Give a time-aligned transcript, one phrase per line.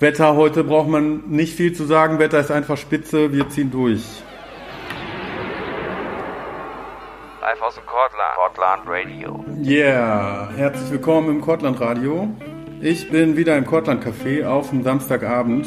[0.00, 2.20] Wetter heute braucht man nicht viel zu sagen.
[2.20, 3.32] Wetter ist einfach spitze.
[3.32, 4.22] Wir ziehen durch.
[7.40, 8.34] Live aus dem Cortland.
[8.36, 9.44] Cortland Radio.
[9.60, 12.28] Yeah, herzlich willkommen im Cortland Radio.
[12.80, 15.66] Ich bin wieder im Cortland Café auf dem Samstagabend.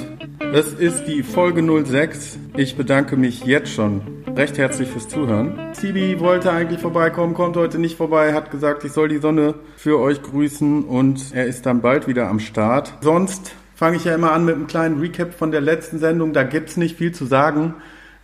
[0.53, 2.39] Es ist die Folge 06.
[2.55, 5.59] Ich bedanke mich jetzt schon recht herzlich fürs Zuhören.
[5.73, 9.99] Sibi wollte eigentlich vorbeikommen, kommt heute nicht vorbei, hat gesagt, ich soll die Sonne für
[9.99, 12.93] euch grüßen und er ist dann bald wieder am Start.
[13.01, 16.33] Sonst fange ich ja immer an mit einem kleinen Recap von der letzten Sendung.
[16.33, 17.73] Da gibt's nicht viel zu sagen.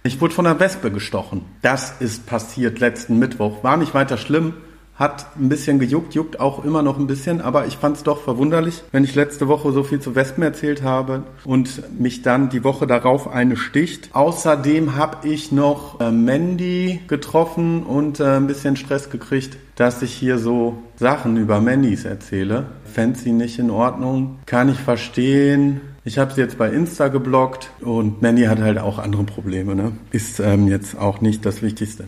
[0.03, 1.45] Ich wurde von einer Wespe gestochen.
[1.63, 3.63] Das ist passiert letzten Mittwoch.
[3.63, 4.53] War nicht weiter schlimm.
[4.93, 8.21] Hat ein bisschen gejuckt, juckt auch immer noch ein bisschen, aber ich fand es doch
[8.21, 12.63] verwunderlich, wenn ich letzte Woche so viel zu Wespen erzählt habe und mich dann die
[12.63, 14.09] Woche darauf eine sticht.
[14.13, 20.13] Außerdem habe ich noch äh, Mandy getroffen und äh, ein bisschen Stress gekriegt, dass ich
[20.13, 22.65] hier so Sachen über Mandys erzähle.
[22.83, 24.39] Fände sie nicht in Ordnung.
[24.45, 25.81] Kann ich verstehen.
[26.03, 29.75] Ich habe sie jetzt bei Insta geblockt und Mandy hat halt auch andere Probleme.
[29.75, 29.91] Ne?
[30.11, 32.05] Ist ähm, jetzt auch nicht das Wichtigste.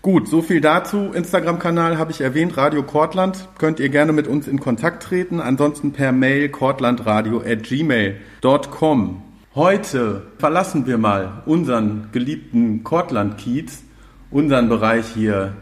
[0.00, 1.12] Gut, so viel dazu.
[1.12, 3.48] Instagram-Kanal habe ich erwähnt, Radio Kortland.
[3.58, 5.38] Könnt ihr gerne mit uns in Kontakt treten.
[5.38, 9.22] Ansonsten per Mail kortlandradio@gmail.com.
[9.54, 13.84] Heute verlassen wir mal unseren geliebten Kortland-Kiez,
[14.30, 15.52] unseren Bereich hier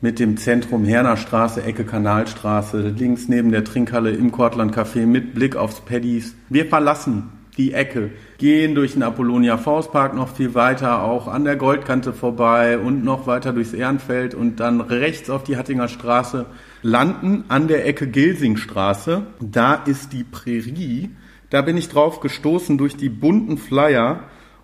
[0.00, 5.56] mit dem Zentrum Hernerstraße, Ecke Kanalstraße, links neben der Trinkhalle im Kortland Café mit Blick
[5.56, 6.36] aufs Paddies.
[6.48, 11.56] Wir verlassen die Ecke, gehen durch den Apollonia Forstpark noch viel weiter, auch an der
[11.56, 16.46] Goldkante vorbei und noch weiter durchs Ehrenfeld und dann rechts auf die Hattinger Straße
[16.82, 19.26] landen an der Ecke Gilsingstraße.
[19.40, 21.10] Da ist die Prärie.
[21.50, 24.20] Da bin ich drauf gestoßen durch die bunten Flyer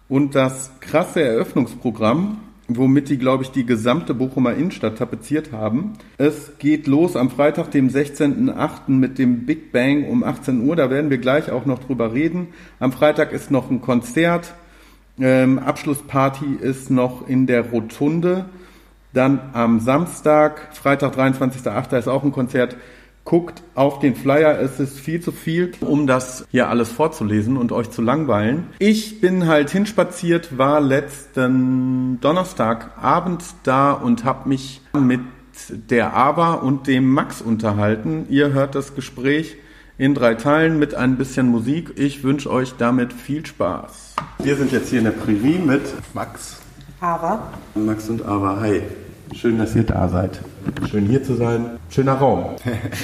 [0.08, 5.94] und das krasse Eröffnungsprogramm womit die, glaube ich, die gesamte Bochumer Innenstadt tapeziert haben.
[6.16, 8.90] Es geht los am Freitag, dem 16.08.
[8.90, 10.76] mit dem Big Bang um 18 Uhr.
[10.76, 12.48] Da werden wir gleich auch noch drüber reden.
[12.80, 14.54] Am Freitag ist noch ein Konzert.
[15.20, 18.46] Ähm, Abschlussparty ist noch in der Rotunde.
[19.12, 21.98] Dann am Samstag, Freitag, 23.08.
[21.98, 22.76] ist auch ein Konzert
[23.24, 24.60] guckt auf den Flyer.
[24.60, 28.68] Es ist viel zu viel, um das hier alles vorzulesen und euch zu langweilen.
[28.78, 35.20] Ich bin halt hinspaziert, war letzten Donnerstagabend da und habe mich mit
[35.68, 38.26] der Ava und dem Max unterhalten.
[38.28, 39.56] Ihr hört das Gespräch
[39.96, 41.92] in drei Teilen mit ein bisschen Musik.
[41.96, 44.16] Ich wünsche euch damit viel Spaß.
[44.38, 46.60] Wir sind jetzt hier in der Prärie mit Max.
[47.00, 47.52] Ava.
[47.74, 48.82] Max und Ava, hi.
[49.32, 50.38] Schön, dass ihr da seid.
[50.90, 51.78] Schön hier zu sein.
[51.90, 52.56] Schöner Raum.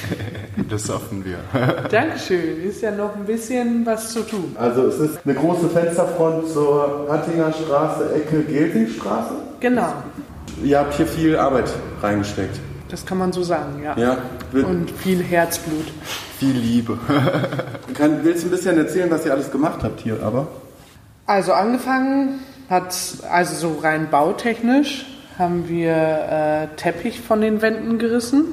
[0.69, 1.38] das hoffen wir.
[1.91, 2.62] Dankeschön.
[2.62, 4.56] Ist ja noch ein bisschen was zu tun.
[4.58, 9.34] Also es ist eine große Fensterfront zur Hattinger Straße, Ecke Gelsingstraße.
[9.60, 9.92] Genau.
[10.62, 11.70] Ihr habt hier viel Arbeit
[12.03, 12.60] reingesteckt.
[12.91, 13.97] Das kann man so sagen, ja.
[13.97, 14.19] ja
[14.52, 15.87] Und viel Herzblut.
[16.38, 16.98] Viel Liebe.
[17.94, 20.48] Kann, willst du ein bisschen erzählen, was ihr alles gemacht habt hier aber?
[21.26, 22.94] Also angefangen hat,
[23.31, 25.06] also so rein bautechnisch,
[25.41, 28.45] haben wir äh, Teppich von den Wänden gerissen,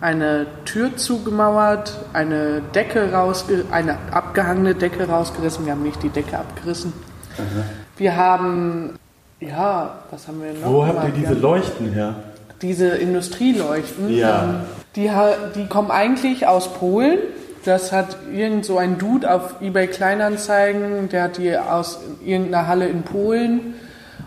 [0.00, 5.66] eine Tür zugemauert, eine Decke rausge eine abgehangene Decke rausgerissen.
[5.66, 6.92] Wir haben nicht die Decke abgerissen.
[7.34, 7.64] Aha.
[7.96, 8.98] Wir haben,
[9.40, 10.72] ja, was haben wir noch?
[10.72, 12.14] Wo habt ihr diese Leuchten her?
[12.62, 14.14] Diese Industrieleuchten.
[14.14, 14.44] Ja.
[14.44, 14.54] Ähm,
[14.96, 15.10] die,
[15.54, 17.18] die kommen eigentlich aus Polen.
[17.64, 22.86] Das hat irgend so ein Dude auf eBay Kleinanzeigen, der hat die aus irgendeiner Halle
[22.86, 23.74] in Polen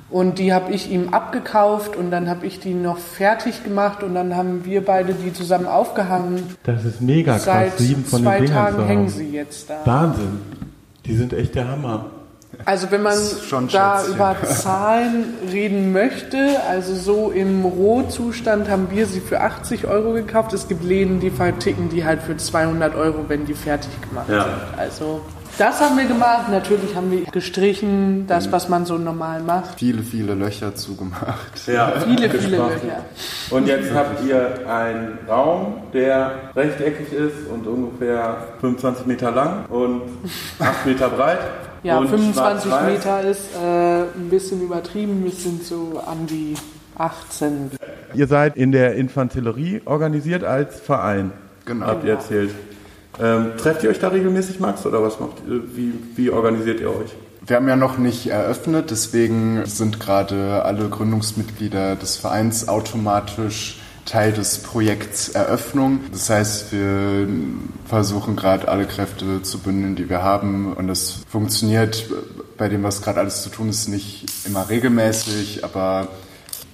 [0.10, 4.16] und die habe ich ihm abgekauft und dann habe ich die noch fertig gemacht und
[4.16, 6.56] dann haben wir beide die zusammen aufgehangen.
[6.64, 7.44] Das ist mega krass.
[7.44, 9.86] Seit Sieben von zwei den Tagen hängen sie jetzt da.
[9.86, 10.40] Wahnsinn.
[11.06, 12.08] Die sind echt der Hammer.
[12.66, 13.18] Also wenn man
[13.72, 20.14] da über Zahlen reden möchte, also so im Rohzustand haben wir sie für 80 Euro
[20.14, 20.54] gekauft.
[20.54, 24.44] Es gibt Läden, die verticken die halt für 200 Euro, wenn die fertig gemacht ja.
[24.44, 24.80] sind.
[24.80, 25.22] Also
[25.60, 26.50] das haben wir gemacht.
[26.50, 29.78] Natürlich haben wir gestrichen, das, was man so normal macht.
[29.80, 31.68] Viele, viele Löcher zugemacht.
[31.68, 33.04] Ja, viele, viele Löcher.
[33.50, 40.04] Und jetzt habt ihr einen Raum, der rechteckig ist und ungefähr 25 Meter lang und
[40.60, 41.40] 8 Meter breit.
[41.84, 45.24] Ja, 25 Meter ist äh, ein bisschen übertrieben.
[45.24, 46.56] Wir sind so an die
[46.98, 47.72] 18.
[48.14, 51.32] Ihr seid in der Infanterie organisiert als Verein.
[51.66, 51.86] Genau.
[51.86, 52.52] Habt ihr erzählt.
[53.22, 55.62] Ähm, trefft ihr euch da regelmäßig, Max, oder was macht ihr?
[55.76, 57.12] Wie, wie organisiert ihr euch?
[57.46, 64.34] Wir haben ja noch nicht eröffnet, deswegen sind gerade alle Gründungsmitglieder des Vereins automatisch Teil
[64.34, 66.00] des Projekts Eröffnung.
[66.12, 67.28] Das heißt, wir
[67.86, 70.74] versuchen gerade alle Kräfte zu bündeln, die wir haben.
[70.74, 72.10] Und das funktioniert
[72.58, 76.08] bei dem, was gerade alles zu tun ist, nicht immer regelmäßig, aber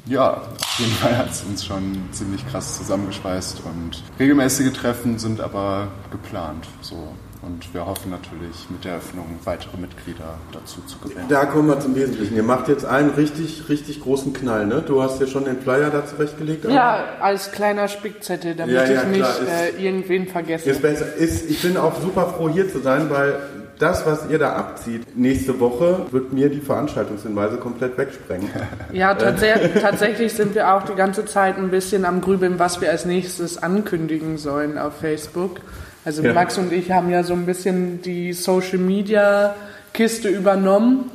[0.06, 5.42] ja, auf jeden Fall hat es uns schon ziemlich krass zusammengeschweißt und regelmäßige Treffen sind
[5.42, 6.68] aber geplant.
[6.82, 7.10] So.
[7.46, 11.28] Und wir hoffen natürlich mit der Eröffnung weitere Mitglieder dazu zu gewinnen.
[11.30, 12.36] Da kommen wir zum Wesentlichen.
[12.36, 14.82] Ihr macht jetzt einen richtig, richtig großen Knall, ne?
[14.82, 16.66] Du hast ja schon den Flyer da zurechtgelegt.
[16.66, 20.72] Ja, als kleiner Spickzettel, damit Ja, ja, ich nicht äh, irgendwen vergesse.
[20.72, 21.14] Ist besser.
[21.14, 23.38] Ist, ich bin auch super froh, hier zu sein, weil
[23.80, 28.50] das, was ihr da abzieht, nächste Woche wird mir die Veranstaltungshinweise komplett wegsprengen.
[28.94, 29.42] Ja, tats
[29.82, 33.62] tatsächlich sind wir auch die ganze Zeit ein bisschen am Grübeln, was wir als nächstes
[33.62, 35.60] ankündigen sollen auf Facebook.
[36.06, 36.34] Also Ja.
[36.34, 39.56] Max und ich haben ja so ein bisschen die Social Media
[39.94, 41.10] Kiste übernommen,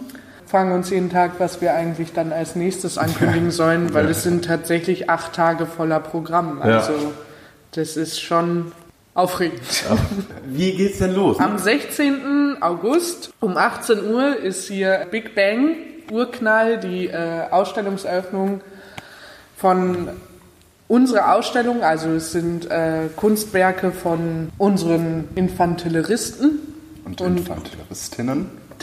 [0.46, 4.44] fragen uns jeden Tag, was wir eigentlich dann als nächstes ankündigen sollen, weil es sind
[4.44, 6.58] tatsächlich acht Tage voller Programm.
[6.58, 6.78] Ja.
[6.78, 6.92] Also
[7.72, 8.72] das ist schon
[9.20, 9.60] aufregend.
[10.46, 11.38] Wie geht's denn los?
[11.38, 12.56] Am 16.
[12.60, 15.76] August um 18 Uhr ist hier Big Bang,
[16.10, 18.60] Urknall, die äh, Ausstellungseröffnung
[19.56, 20.08] von
[20.88, 21.82] unserer Ausstellung.
[21.82, 26.58] Also es sind äh, Kunstwerke von unseren Infantilleristen.
[27.04, 27.48] Und, Und-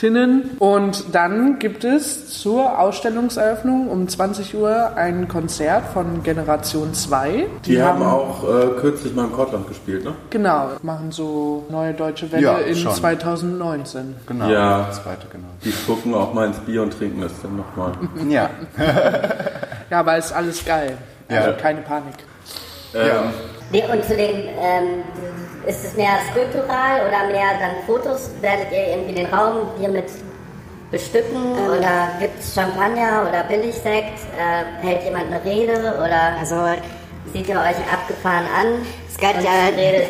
[0.02, 0.42] Infantilleristinnen.
[0.48, 0.56] Tinnen.
[0.58, 7.46] Und dann gibt es zur Ausstellungseröffnung um 20 Uhr ein Konzert von Generation 2.
[7.64, 10.14] Die, haben auch äh, kürzlich mal in Kortland gespielt, ne?
[10.30, 12.92] Genau, machen so neue deutsche Welle Ja, in schon.
[12.94, 14.14] 2019.
[14.26, 14.86] Genau, Ja.
[14.88, 15.48] das zweite, genau.
[15.64, 17.92] Die spucken auch mal ins Bier und trinken es dann nochmal.
[18.28, 18.50] Ja,
[19.90, 20.96] Ja, aber ist alles geil.
[21.28, 21.56] Also Ja.
[21.56, 22.14] keine Panik.
[22.94, 23.24] ja.
[23.70, 25.02] Nee, und zu den, ähm,
[25.68, 28.30] ist es mehr skulptural oder mehr dann Fotos?
[28.40, 30.06] Werdet ihr irgendwie den Raum hiermit
[30.90, 34.18] bestücken oder gibt es Champagner oder Billigsekt?
[34.38, 36.56] Äh, hält jemand eine Rede oder Also,
[37.32, 38.66] sieht ihr euch abgefahren an?
[39.06, 40.08] es Und ja, redet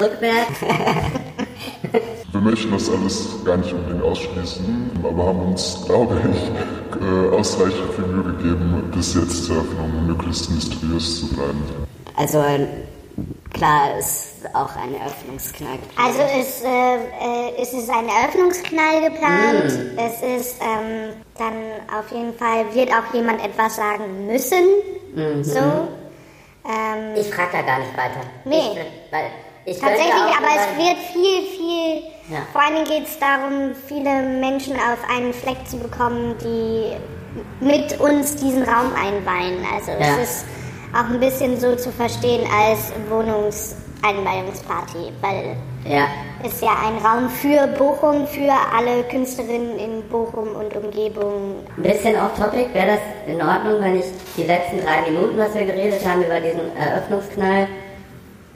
[0.00, 0.60] rückwärts?
[2.32, 7.92] Wir möchten das alles gar nicht unbedingt ausschließen, aber haben uns, glaube ich, äh, ausreichend
[7.94, 11.62] viel Mühe gegeben, bis jetzt zur Eröffnung möglichst mysteriös zu bleiben.
[12.16, 12.38] also
[13.52, 15.78] klar ist auch ein Eröffnungsknall.
[16.02, 19.72] Also es, äh, äh, es ist ein Eröffnungsknall geplant.
[19.96, 21.54] Es ist ähm, dann
[21.98, 24.64] auf jeden Fall, wird auch jemand etwas sagen müssen.
[25.42, 25.58] So.
[25.58, 28.20] Ähm, Ich frage da gar nicht weiter.
[28.44, 28.56] Nee.
[28.56, 29.24] Ich, weil
[29.64, 32.02] ich tatsächlich, aber es wird viel, viel,
[32.34, 32.40] Ja.
[32.52, 36.92] vor allem geht es darum, viele Menschen auf einen Fleck zu bekommen, die
[37.64, 39.64] mit uns diesen Raum einweihen.
[39.74, 40.16] Also Ja.
[40.22, 40.44] es ist
[40.94, 46.06] auch ein bisschen so zu verstehen als Wohnungseinweihungsparty, weil Ja.
[46.44, 51.56] ist ja ein Raum für Bochum, für alle Künstlerinnen in Bochum und Umgebung.
[51.76, 54.04] Ein bisschen off-topic, wäre das in Ordnung, wenn ich
[54.36, 57.66] die letzten drei Minuten, was wir geredet haben über diesen Eröffnungsknall,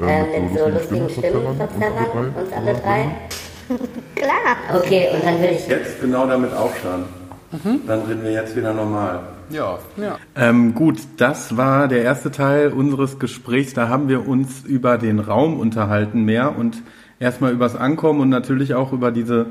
[0.00, 3.06] äh, mit so lustigen Stimmen verzerren, uns alle drei?
[4.16, 4.56] Klar.
[4.76, 7.06] Okay, und dann will ich Jetzt genau damit aufhören.
[7.86, 9.20] Dann reden wir jetzt wieder normal.
[9.96, 10.18] Ja.
[10.34, 13.74] Ähm, gut, das war der erste Teil unseres Gesprächs.
[13.74, 16.82] Da haben wir uns über den Raum unterhalten mehr und
[17.20, 19.46] erstmal übers Ankommen und natürlich auch über diese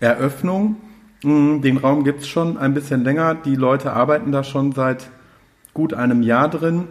[0.00, 0.76] Eröffnung.
[1.22, 3.34] Mm, Den Raum gibt's schon ein bisschen länger.
[3.34, 5.08] Die Leute arbeiten da schon seit
[5.74, 6.88] gut einem Jahr drin.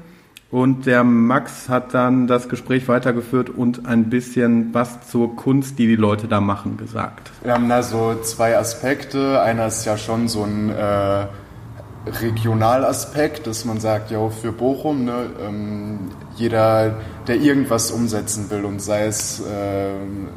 [0.51, 5.87] Und der Max hat dann das Gespräch weitergeführt und ein bisschen was zur Kunst, die
[5.87, 7.31] die Leute da machen, gesagt.
[7.43, 9.41] Wir haben da so zwei Aspekte.
[9.41, 11.25] Einer ist ja schon so ein äh,
[12.05, 16.97] Regionalaspekt, dass man sagt, ja, für Bochum, ne, ähm, jeder,
[17.27, 20.27] der irgendwas umsetzen will und sei es ähm,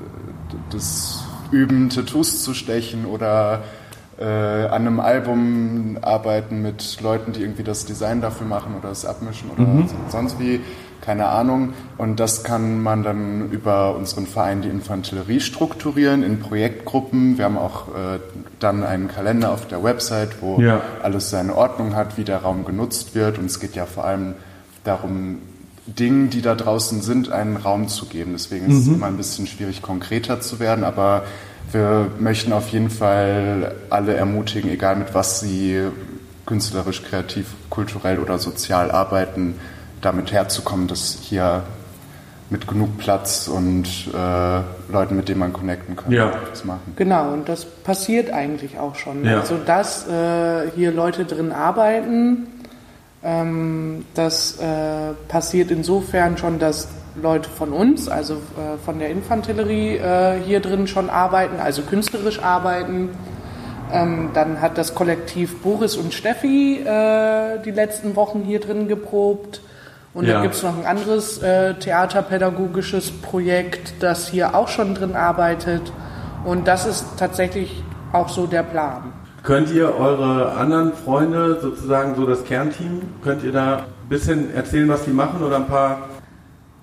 [0.70, 3.62] das Üben, Tattoos zu stechen oder
[4.18, 9.04] äh, an einem Album arbeiten mit Leuten, die irgendwie das Design dafür machen oder das
[9.04, 9.64] abmischen oder
[10.08, 10.60] sonst wie,
[11.00, 11.72] keine Ahnung.
[11.96, 17.38] Und das kann man dann über unseren Verein die Infanterie strukturieren in Projektgruppen.
[17.38, 18.18] Wir haben auch äh,
[18.60, 20.80] dann einen Kalender auf der Website, wo Ja.
[21.02, 23.38] alles seine Ordnung hat, wie der Raum genutzt wird.
[23.38, 24.34] Und es geht ja vor allem
[24.84, 25.38] darum,
[25.86, 28.32] Dingen, die da draußen sind, einen Raum zu geben.
[28.34, 30.84] Deswegen ist es immer ein bisschen schwierig, konkreter zu werden.
[30.84, 31.22] Aber
[31.72, 35.80] wir möchten auf jeden Fall alle ermutigen, egal mit was sie
[36.44, 39.54] künstlerisch, kreativ, kulturell oder sozial arbeiten,
[40.00, 41.62] damit herzukommen, dass hier
[42.50, 46.32] mit genug Platz und äh, Leuten, mit denen man connecten kann, Ja.
[46.48, 46.94] das machen.
[46.96, 49.24] Genau, und das passiert eigentlich auch schon.
[49.24, 49.40] Ja.
[49.40, 52.46] Also, dass äh, hier Leute drin arbeiten,
[53.22, 56.88] ähm, das äh, passiert insofern schon, dass
[57.20, 62.42] Leute von uns, also äh, von der Infanterie, äh, hier drin schon arbeiten, also künstlerisch
[62.42, 63.10] arbeiten.
[63.92, 69.60] Ähm, dann hat das Kollektiv Boris und Steffi äh, die letzten Wochen hier drin geprobt.
[70.14, 70.34] Und Ja.
[70.34, 75.92] dann gibt es noch ein anderes äh, theaterpädagogisches Projekt, das hier auch schon drin arbeitet.
[76.44, 79.12] Und das ist tatsächlich auch so der Plan.
[79.42, 84.88] Könnt ihr eure anderen Freunde, sozusagen so das Kernteam, könnt ihr da ein bisschen erzählen,
[84.88, 86.08] was die machen oder ein paar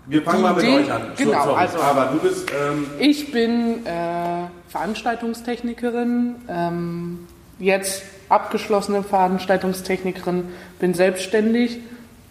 [0.07, 1.01] Wir fangen Die mal mit Idee- euch an.
[1.17, 1.59] So, genau, sorry.
[1.61, 7.19] also- Aber du bist, ähm, Ich bin äh, Veranstaltungstechnikerin, ähm,
[7.57, 10.45] jetzt abgeschlossene Veranstaltungstechnikerin,
[10.79, 11.79] bin selbstständig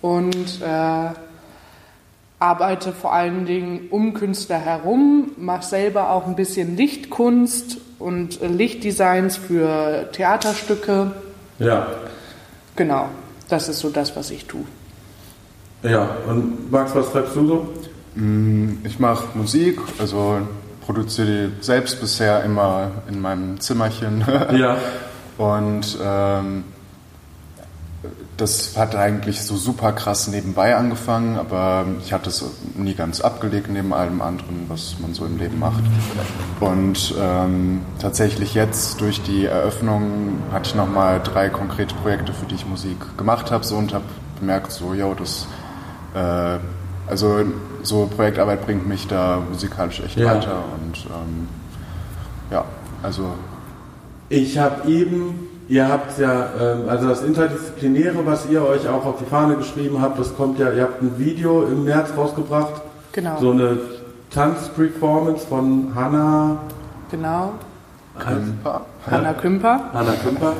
[0.04, 1.08] und äh,
[2.38, 8.48] arbeite vor allen Dingen um Künstler herum, mache selber auch ein bisschen Lichtkunst und äh,
[8.48, 11.12] Lichtdesigns für Theaterstücke.
[11.58, 11.86] ja.
[12.76, 13.08] Genau,
[13.48, 14.64] das ist so das, was ich tue.
[15.84, 17.68] Ja, und Max, was treibst du so?
[18.82, 20.40] Ich mache Musik, also
[20.84, 24.24] produziere die selbst bisher immer in meinem Zimmerchen.
[24.54, 24.76] Ja.
[25.38, 26.64] Und ähm,
[28.36, 32.44] das hat eigentlich so super krass nebenbei angefangen, aber ich hatte es
[32.76, 35.82] nie ganz abgelegt neben allem anderen, was man so im Leben macht.
[36.60, 42.56] Und ähm, tatsächlich jetzt durch die Eröffnung hatte ich nochmal drei konkrete Projekte, für die
[42.56, 44.04] ich Musik gemacht habe so, und habe
[44.40, 45.46] bemerkt, so, yo, das,
[46.14, 46.58] äh,
[47.08, 47.44] also
[47.82, 50.34] so Projektarbeit bringt mich da musikalisch echt Ja.
[50.34, 51.48] weiter und ähm,
[52.50, 52.64] ja,
[53.02, 53.34] also
[54.28, 59.18] Ich habe eben, ihr habt ja, ähm, also das Interdisziplinäre, was ihr euch auch auf
[59.18, 62.82] die Fahne geschrieben habt, das kommt ja, ihr habt ein Video im März rausgebracht.
[63.12, 63.38] Genau.
[63.40, 63.78] So eine
[64.30, 66.58] Tanzperformance von Hanna,
[67.10, 67.52] Genau,
[68.18, 68.80] Kümper.
[69.08, 69.80] Hanna Kümper.
[69.92, 70.52] Hanna Kümper.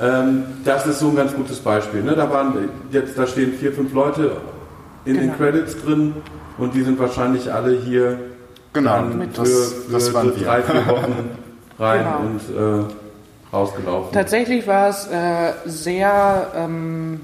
[0.00, 2.02] Ähm, das ist so ein ganz gutes Beispiel.
[2.02, 2.14] Ne?
[2.14, 4.32] Da waren jetzt, da stehen vier, fünf Leute
[5.04, 5.34] in den Genau.
[5.36, 6.14] Credits drin
[6.58, 8.18] und die sind wahrscheinlich alle hier
[8.72, 10.46] Genau, dann das- für, für das waren so wir.
[10.46, 11.14] drei, vier Wochen
[11.78, 12.18] rein Genau.
[12.18, 12.84] und äh,
[13.52, 14.12] rausgelaufen.
[14.12, 17.20] Tatsächlich war es äh, sehr ähm,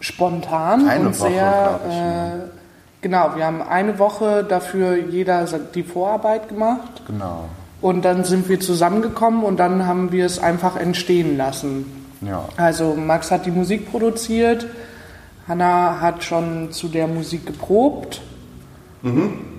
[0.00, 1.80] spontan Eine und Woche, sehr.
[1.88, 2.42] ich, ne?
[2.46, 2.48] äh,
[3.02, 7.44] genau, wir haben eine Woche dafür jeder die Vorarbeit gemacht Genau.
[7.80, 11.86] und dann sind wir zusammengekommen und dann haben wir es einfach entstehen lassen.
[12.20, 12.44] Ja.
[12.56, 14.66] Also Max hat die Musik produziert,
[15.46, 18.20] Hanna hat schon zu der Musik geprobt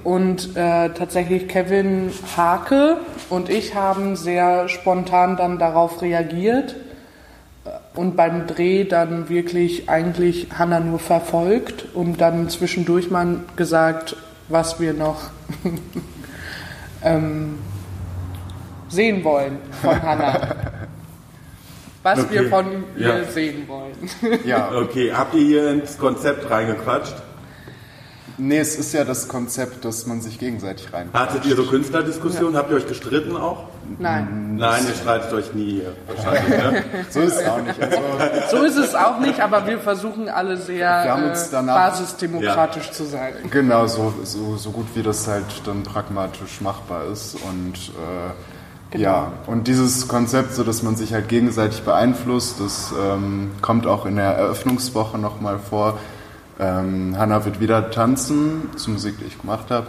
[0.03, 2.97] und äh, tatsächlich Kevin Hake
[3.29, 6.75] und ich haben sehr spontan dann darauf reagiert
[7.65, 14.15] äh, und beim Dreh dann wirklich eigentlich Hanna nur verfolgt und dann zwischendurch mal gesagt,
[14.47, 15.29] was wir noch
[17.03, 17.59] ähm,
[18.89, 20.39] sehen wollen von Hanna.
[22.01, 22.49] Was wir Okay.
[22.49, 22.65] von
[22.97, 23.23] ihr Ja.
[23.25, 24.09] sehen wollen.
[24.45, 27.13] Ja, Okay, habt ihr hier ins Konzept reingequatscht?
[28.39, 31.09] Nee, es ist ja das Konzept, dass man sich gegenseitig rein.
[31.13, 32.55] Hattet ihr so Künstlerdiskussionen?
[32.55, 33.65] Habt ihr euch gestritten auch?
[33.97, 35.93] Nein, Nein, ihr streitet euch nie hier.
[36.07, 36.83] Wahrscheinlich, ne?
[37.09, 37.81] So ist es auch nicht.
[37.81, 37.97] Also,
[38.57, 43.33] so ist es auch nicht, aber wir versuchen alle sehr äh, danach- basisdemokratisch zu sein.
[43.49, 47.35] genau, so, so, so gut wie das halt dann pragmatisch machbar ist.
[47.35, 48.31] Und äh,
[48.91, 49.03] Genau.
[49.03, 54.07] ja, und dieses Konzept, so dass man sich halt gegenseitig beeinflusst, das ähm, kommt auch
[54.07, 55.99] in der Eröffnungswoche nochmal vor.
[56.59, 59.87] Ähm, Hanna wird wieder tanzen, zur Musik, die ich gemacht habe.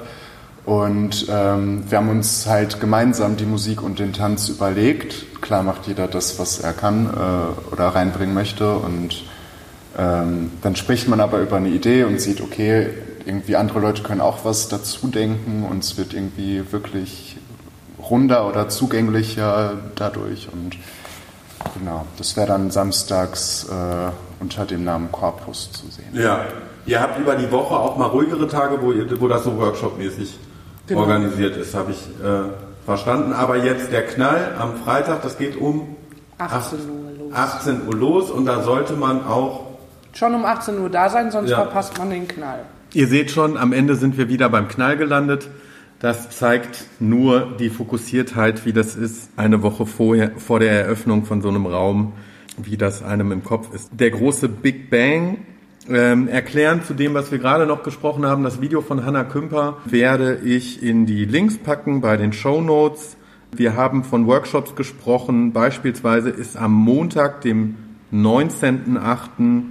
[0.64, 5.40] Und ähm, wir haben uns halt gemeinsam die Musik und den Tanz überlegt.
[5.40, 8.74] Klar macht jeder das, was er kann äh, oder reinbringen möchte.
[8.74, 9.24] Und
[9.98, 12.90] ähm, dann spricht man aber über eine Idee und sieht, okay,
[13.24, 17.36] irgendwie andere Leute können auch was dazu denken und es wird irgendwie wirklich
[17.98, 20.48] runder oder zugänglicher dadurch.
[20.52, 20.76] Und
[21.78, 24.10] genau, das wäre dann samstags äh,
[24.40, 26.09] unter dem Namen Corpus zu sehen.
[26.12, 26.44] Ja.
[26.87, 30.38] Ihr habt über die Woche auch mal ruhigere Tage, wo, ihr, wo das so workshopmäßig
[30.87, 31.02] Genau.
[31.02, 32.50] organisiert ist, habe ich äh,
[32.85, 33.32] verstanden.
[33.32, 35.94] Aber jetzt der Knall am Freitag, das geht um
[36.38, 37.32] 18 Uhr los.
[37.35, 39.66] 18 Uhr los und da sollte man auch
[40.12, 41.56] Schon um 18 Uhr da sein, sonst Ja.
[41.59, 42.64] verpasst man den Knall.
[42.92, 45.47] Ihr seht schon, am Ende sind wir wieder beim Knall gelandet.
[46.00, 51.42] Das zeigt nur die Fokussiertheit, wie das ist, eine Woche vorher, vor der Eröffnung von
[51.42, 52.14] so einem Raum,
[52.59, 53.90] wie das einem im Kopf ist.
[53.92, 55.38] Der große Big Bang.
[55.88, 59.78] Ähm, erklären zu dem, was wir gerade noch gesprochen haben, das Video von Hannah Kümper
[59.87, 63.16] werde ich in die Links packen bei den Show Notes.
[63.50, 65.52] Wir haben von Workshops gesprochen.
[65.52, 67.76] Beispielsweise ist am Montag, dem
[68.12, 69.62] 19.08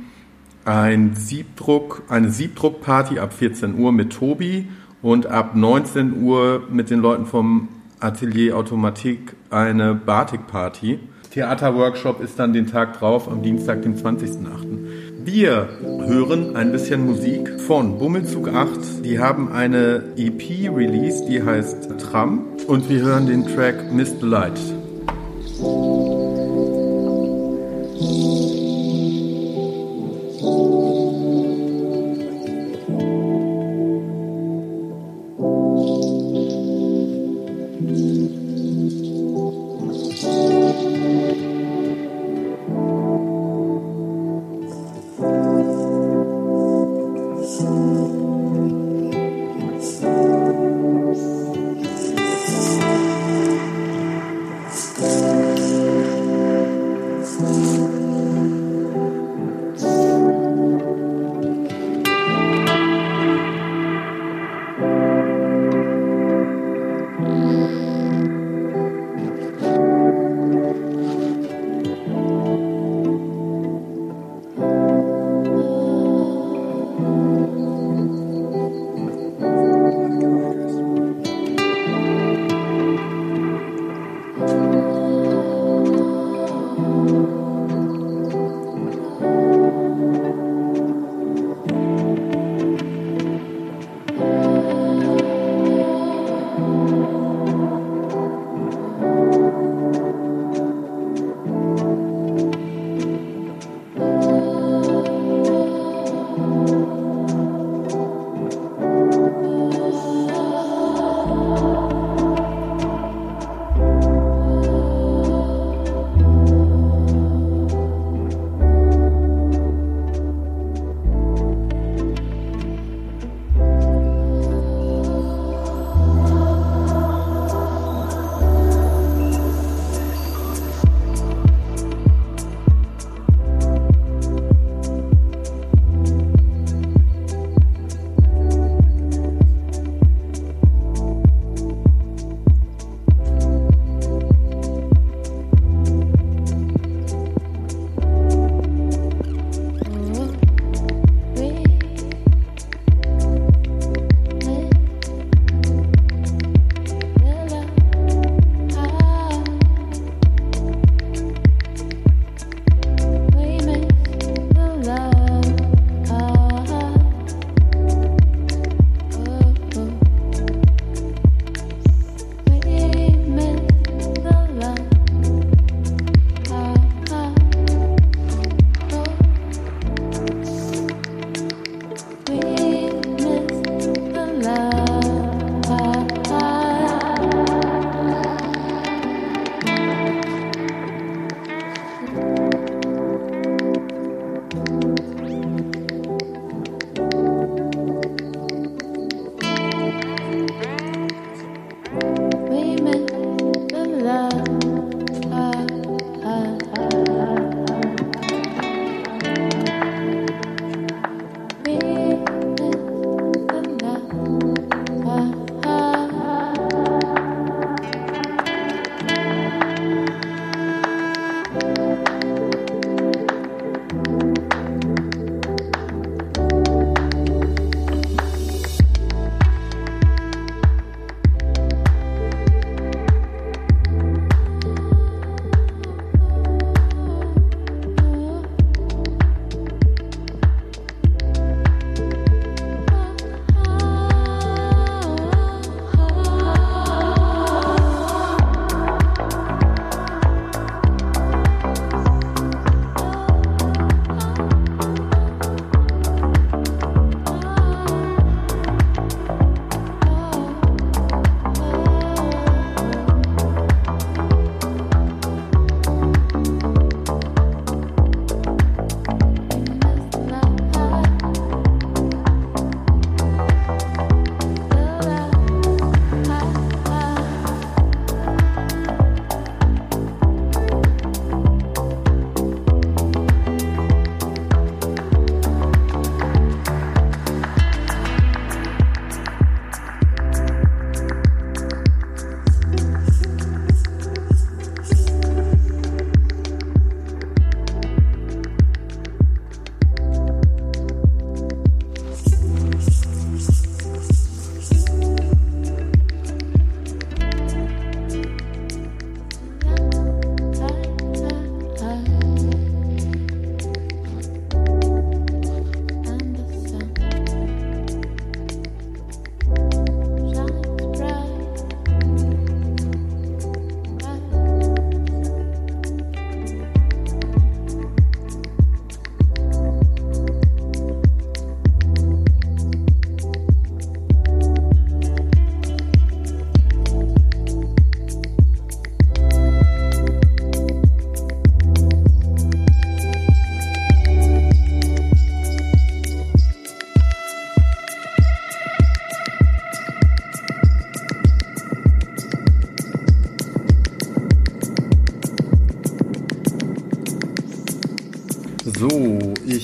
[0.65, 4.67] ein Siebdruck, eine Siebdruckparty ab 14 Uhr mit Tobi
[5.01, 7.69] und ab 19 Uhr mit den Leuten vom
[7.99, 10.99] Atelier Automatik eine Batik-Party.
[11.31, 15.25] Theaterworkshop ist dann den Tag drauf, am Dienstag, dem 20.08.
[15.25, 19.05] Wir hören ein bisschen Musik von Bummelzug 8.
[19.05, 22.45] Die haben eine EP released, die heißt Tram.
[22.65, 24.59] Und wir hören den Track Mist Light.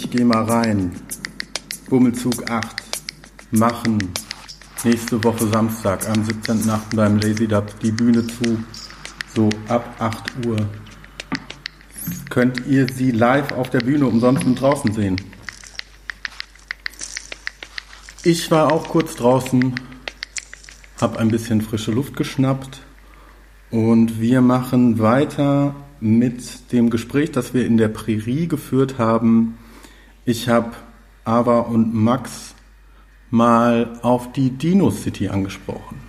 [0.05, 0.91] Ich gehe mal rein.
[1.89, 2.75] Bummelzug 8.
[3.51, 3.97] Machen.
[4.83, 6.95] Nächste Woche Samstag am 17.8.
[6.95, 8.63] beim Lazy Dub die Bühne zu.
[9.33, 10.57] So ab 8 Uhr.
[12.29, 15.19] Könnt ihr sie live auf der Bühne umsonst und draußen sehen.
[18.23, 19.73] Ich war auch kurz draußen,
[21.01, 22.81] habe ein bisschen frische Luft geschnappt
[23.71, 29.57] und wir machen weiter mit dem Gespräch, das wir in der Prärie geführt haben.
[30.27, 30.71] Ich habe
[31.23, 32.55] Ava und Max
[33.29, 36.01] mal auf die Dino City angesprochen.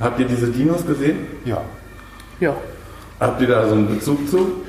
[0.00, 1.18] Habt ihr diese Dinos gesehen?
[1.44, 1.62] Ja.
[2.40, 2.56] Ja.
[3.20, 4.64] Habt ihr da so einen Bezug zu?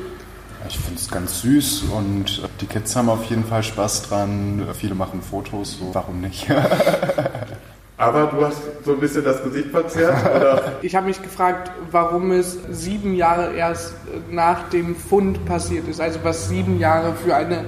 [0.67, 4.67] Ich finde es ganz süß und die Kids haben auf jeden Fall Spaß dran.
[4.75, 6.47] Viele machen Fotos, so warum nicht?
[7.97, 10.73] Aber du hast so ein bisschen das Gesicht verzerrt, oder?
[10.83, 13.95] Ich habe mich gefragt, warum es sieben Jahre erst
[14.29, 15.99] nach dem Fund passiert ist.
[15.99, 17.65] Also was sieben Jahre für eine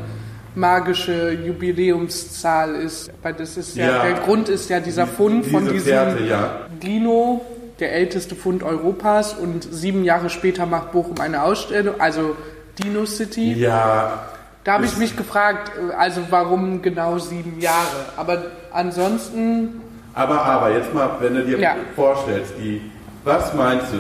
[0.56, 3.12] magische Jubiläumszahl ist.
[3.22, 4.04] Weil das ist ja, Ja.
[4.04, 6.56] der Grund ist ja dieser Fund von Diese diesem Fährte, ja.
[6.82, 7.42] Dino,
[7.80, 9.34] der älteste Fund Europas.
[9.34, 12.36] Und sieben Jahre später macht Bochum eine Ausstellung, also
[12.82, 13.54] Dino City.
[13.54, 14.24] Ja,
[14.64, 18.06] Da habe ich mich gefragt, also warum genau sieben Jahre?
[18.16, 19.82] Aber ansonsten,
[20.14, 21.76] aber, aber, jetzt mal, wenn du dir Ja.
[21.96, 22.80] vorstellst, die,
[23.26, 23.98] was meinst du,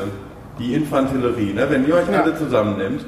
[0.59, 1.65] die Infanterie, ne?
[1.69, 3.03] wenn ihr euch alle zusammennimmt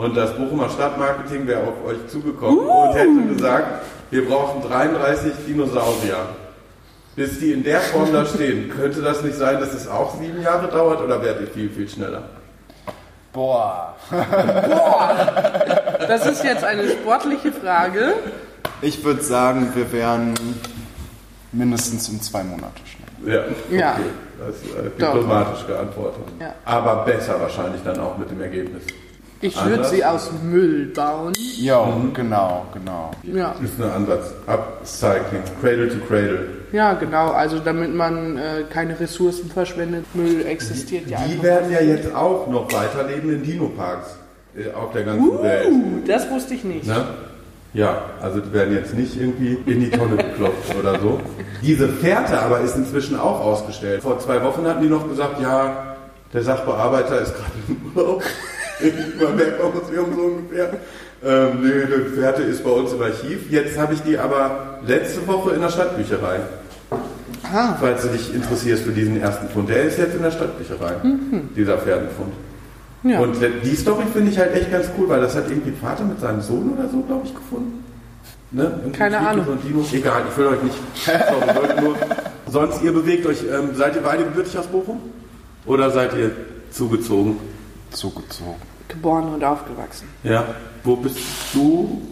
[0.00, 6.16] und das Bochumer Stadtmarketing wäre auf euch zugekommen und hätte gesagt, wir brauchen 33 Dinosaurier.
[7.16, 10.40] Bis die in der Form da stehen, könnte das nicht sein, dass es auch sieben
[10.40, 12.22] Jahre dauert oder werdet ihr viel, viel schneller?
[13.32, 13.94] Boah.
[16.08, 18.14] das ist jetzt eine sportliche Frage.
[18.80, 20.34] Ich würde sagen, wir wären
[21.52, 23.34] mindestens um zwei Monate schnell.
[23.34, 23.92] Ja, Ja.
[23.92, 24.02] okay.
[24.46, 26.24] Das ist diplomatisch geantwortet.
[26.40, 26.54] Ja.
[26.64, 28.82] Aber besser wahrscheinlich dann auch mit dem Ergebnis.
[29.42, 31.32] Ich würde sie aus Müll bauen.
[31.58, 33.10] Ja, genau, genau.
[33.22, 34.34] Ja, Ist ein Ansatz.
[34.46, 36.46] Upcycling, Cradle to Cradle.
[36.72, 37.30] ja genau.
[37.30, 40.04] Also damit man äh, keine Ressourcen verschwendet.
[40.14, 44.16] Müll existiert ja Die werden ja jetzt auch noch weiterleben in Dino-Parks
[44.56, 45.68] äh, auf der ganzen Welt.
[45.70, 46.86] Uh, das wusste ich nicht.
[46.86, 47.06] Ne?
[47.72, 51.18] Ja, also die werden jetzt nicht irgendwie in die Tonne geklopft oder so.
[51.62, 54.02] Diese Fährte aber ist inzwischen auch ausgestellt.
[54.02, 55.96] Vor zwei Wochen hatten die noch gesagt, ja,
[56.34, 58.22] der Sachbearbeiter ist gerade im Urlaub.
[59.20, 60.70] Beim Bergbaumuseum so ungefähr.
[61.22, 63.50] Ähm, nee, die Fährte ist bei uns im Archiv.
[63.50, 66.40] Jetzt habe ich die aber letzte Woche in der Stadtbücherei.
[67.52, 67.76] Ah.
[67.80, 69.68] Falls du dich interessierst für diesen ersten Fund.
[69.68, 70.94] Der ist jetzt in der Stadtbücherei,
[71.56, 72.32] dieser Pferdenfund.
[73.02, 73.20] Ja.
[73.20, 76.20] Und die Story finde ich halt echt ganz cool, weil das hat irgendwie Vater mit
[76.20, 77.82] seinem Sohn oder so, glaube ich, gefunden.
[78.50, 78.72] Ne?
[78.96, 79.46] Keine Ahnung.
[79.46, 79.84] Und Dino.
[79.92, 80.76] Egal, ich will euch nicht.
[81.04, 81.96] Sorry, nur.
[82.46, 83.42] Sonst, ihr bewegt euch.
[83.42, 85.00] Ähm, seid ihr beide gebürtig aus Bochum?
[85.66, 86.32] Oder seid ihr
[86.70, 87.36] zugezogen?
[87.90, 88.69] Zugezogen.
[88.90, 90.08] Geboren und aufgewachsen.
[90.22, 90.44] Ja.
[90.84, 91.18] Wo bist
[91.54, 92.02] du?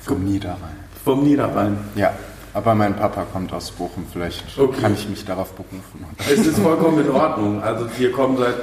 [0.00, 0.76] Vom Niederrhein.
[1.04, 1.78] Vom Niederrhein.
[1.94, 2.12] Ja,
[2.54, 4.04] aber mein Papa kommt aus Bochum.
[4.12, 4.80] Vielleicht Okay.
[4.80, 6.04] kann ich mich darauf berufen.
[6.18, 7.62] Es ist vollkommen in Ordnung.
[7.62, 8.54] Also hier kommen seit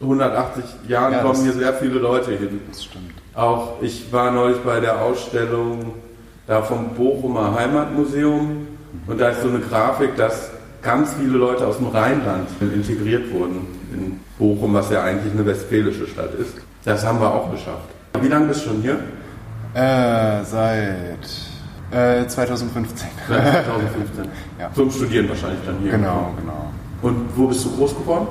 [0.00, 2.60] 180 Jahren Ja, kommen hier sehr viele Leute hin.
[2.68, 3.12] Das stimmt.
[3.34, 5.94] Auch ich war neulich bei der Ausstellung
[6.46, 8.66] da vom Bochumer Heimatmuseum
[9.06, 10.50] und da ist so eine Grafik, dass
[10.82, 16.06] ganz viele Leute aus dem Rheinland integriert wurden in Bochum, was ja eigentlich eine westfälische
[16.06, 16.54] Stadt ist.
[16.84, 17.88] Das haben wir auch geschafft.
[18.20, 18.98] Wie lange bist du schon hier?
[19.74, 21.18] Äh, seit
[21.90, 23.08] äh, 2015.
[23.28, 24.24] Seit 2015.
[24.60, 24.70] Ja.
[24.74, 25.92] Zum Studieren wahrscheinlich dann hier.
[25.92, 26.70] Genau, genau.
[27.02, 28.26] Und wo bist du groß geworden?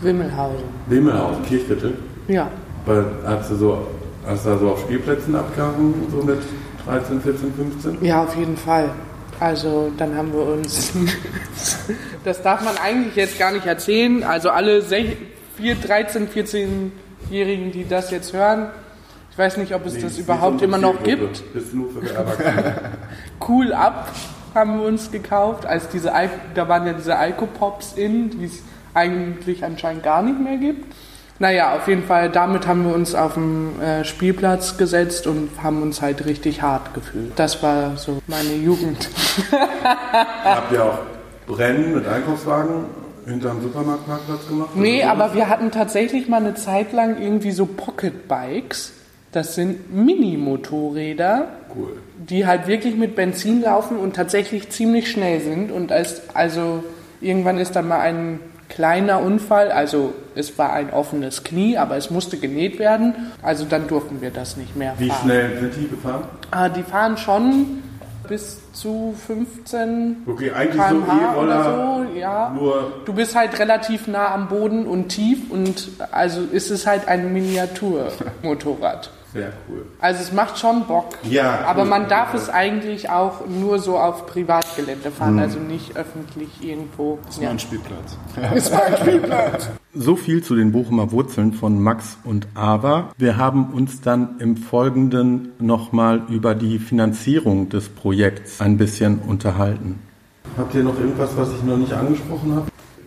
[0.00, 0.64] Wimmelhausen.
[0.86, 1.94] Wimmelhausen, Kirchviertel.
[2.28, 2.48] Ja.
[2.84, 3.86] Weil hast du so,
[4.26, 6.38] hast du da so auf Spielplätzen abgehangen, so mit
[6.86, 8.04] 13, 14, 15?
[8.04, 8.90] Ja, auf jeden Fall.
[9.38, 10.92] Also dann haben wir uns,
[12.24, 15.16] das darf man eigentlich jetzt gar nicht erzählen, also alle sech-
[15.56, 16.28] vier, 13,
[17.30, 18.68] 14-Jährigen, die das jetzt hören,
[19.30, 21.42] ich weiß nicht, ob es das überhaupt immer noch gibt.
[21.54, 22.00] Ist nur für.
[23.46, 24.08] Cool Up
[24.54, 28.62] haben wir uns gekauft, als diese, Al- da waren ja diese Alkopops in, die es
[28.94, 30.90] eigentlich anscheinend gar nicht mehr gibt.
[31.38, 35.82] Naja, auf jeden Fall, damit haben wir uns auf den äh, Spielplatz gesetzt und haben
[35.82, 37.32] uns halt richtig hart gefühlt.
[37.36, 39.10] Das war so meine Jugend.
[40.44, 40.98] Habt ihr auch
[41.58, 42.86] Rennen mit Einkaufswagen
[43.26, 44.70] hinterm Supermarktparkplatz gemacht?
[44.74, 48.92] Nee, aber wir hatten tatsächlich mal eine Zeit lang irgendwie so Pocket Bikes.
[49.32, 51.98] Das sind Mini-Motorräder, Cool.
[52.16, 55.70] die halt wirklich mit Benzin laufen und tatsächlich ziemlich schnell sind.
[55.70, 56.82] Und als, also
[57.20, 62.10] irgendwann ist dann mal ein kleiner Unfall, also es war ein offenes Knie, aber es
[62.10, 63.14] musste genäht werden.
[63.42, 65.20] Also dann durften wir das nicht mehr Wie fahren.
[65.22, 66.24] schnell sind die gefahren?
[66.50, 67.82] Ah, die fahren schon
[68.28, 72.50] bis zu 15 Okay, eigentlich so km/h E-Roller, oder so, ja.
[72.50, 77.08] nur Du bist halt relativ nah am Boden und tief und also ist es halt
[77.08, 79.10] ein Miniaturmotorrad.
[79.32, 79.84] Sehr cool.
[80.00, 81.10] Also es macht schon Bock.
[81.24, 81.88] Ja, Aber cool.
[81.88, 85.38] man darf es eigentlich auch nur so auf Privatgelände fahren, Mhm.
[85.40, 87.18] also nicht öffentlich irgendwo.
[87.28, 88.16] Ist nur ein Spielplatz.
[88.54, 89.68] Ist mal ein Spielplatz.
[89.94, 93.10] So viel zu den Bochumer Wurzeln von Max und Ava.
[93.18, 99.98] Wir haben uns dann im Folgenden nochmal über die Finanzierung des Projekts ein bisschen unterhalten.
[100.56, 102.66] Habt ihr noch irgendwas, was ich noch nicht angesprochen habe?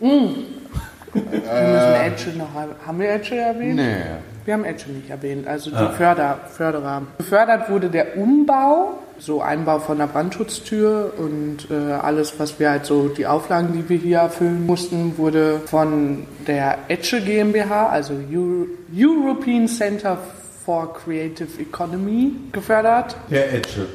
[1.12, 2.48] Wir müssen Edge noch,
[2.86, 3.74] haben wir Edge erwähnt?
[3.74, 3.96] Nee.
[4.44, 5.90] Wir haben Edge nicht erwähnt, also die Ah.
[5.90, 7.02] Förder, Förderer.
[7.18, 12.86] Gefördert wurde der Umbau, so Einbau von der Brandschutztür und äh, alles, was wir halt
[12.86, 18.66] so, die Auflagen, die wir hier erfüllen mussten, wurde von der Edge GmbH, also Euro
[18.94, 20.16] European Center
[20.64, 23.16] for Creative Economy, gefördert.
[23.30, 23.86] Der Etche.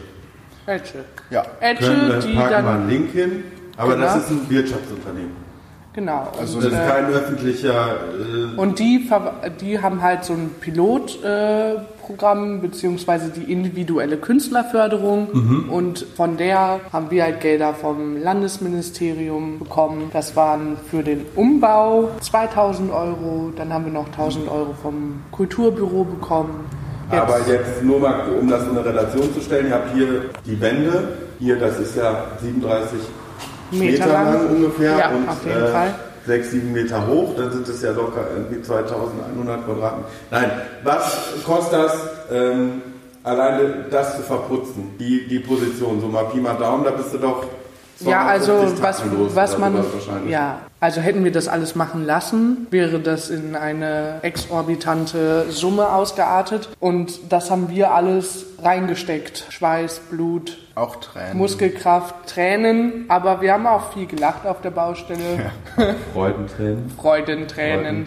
[0.68, 1.04] Edge.
[1.32, 1.44] Ja.
[1.60, 3.44] Edge, Können wir, die packen wir einen dann, Link hin.
[3.78, 4.06] Aber Genau.
[4.06, 5.45] das ist ein Wirtschaftsunternehmen.
[5.96, 6.28] Genau.
[6.40, 7.88] Also und, Das ist äh, kein öffentlicher.
[8.56, 9.10] Äh, Und die,
[9.62, 15.30] die haben halt so ein Pilotprogramm, äh, beziehungsweise die individuelle Künstlerförderung.
[15.34, 15.70] Mhm.
[15.70, 20.10] Und von der haben wir halt Gelder vom Landesministerium bekommen.
[20.14, 23.52] Das waren für den Umbau 2000 Euro.
[23.56, 26.66] Dann haben wir noch 1000 Euro vom Kulturbüro bekommen.
[27.12, 30.26] Jetzt- Aber jetzt nur mal, um das in eine Relation zu stellen, ihr habt hier
[30.46, 31.10] die Wände.
[31.40, 32.98] Hier, das ist ja 37
[33.72, 35.96] Meter, Meter lang, ungefähr Ja, und auf jeden Fall.
[36.26, 37.36] 6, 7 Meter hoch.
[37.38, 40.10] Dann sind es ja locker irgendwie 2100 Quadratmeter.
[40.32, 40.52] Nein,
[40.84, 41.94] was kostet das,
[42.32, 42.82] ähm,
[43.24, 44.96] alleine das zu verputzen?
[45.00, 47.46] Die, die Position, so mal Pi mal Daumen, da bist du doch.
[48.02, 49.84] Ja, also 250 was, was man,
[50.28, 56.70] ja, also hätten wir das alles machen lassen, wäre das in eine exorbitante Summe ausgeartet
[56.80, 59.46] und das haben wir alles reingesteckt.
[59.50, 61.38] Schweiß, Blut, Auch Tränen.
[61.38, 65.52] Muskelkraft, Tränen, aber wir haben auch viel gelacht auf der Baustelle.
[66.14, 66.90] Freudentränen.
[67.00, 68.06] Freudentränen.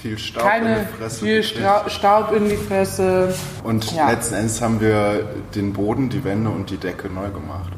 [0.00, 1.24] Viel Staub in Keine, die Fresse.
[1.24, 1.42] viel.
[1.42, 3.34] Stra Staub in die Fresse.
[3.62, 4.10] Und Ja.
[4.10, 7.72] letzten Endes haben wir den Boden, die Wände und die Decke neu gemacht.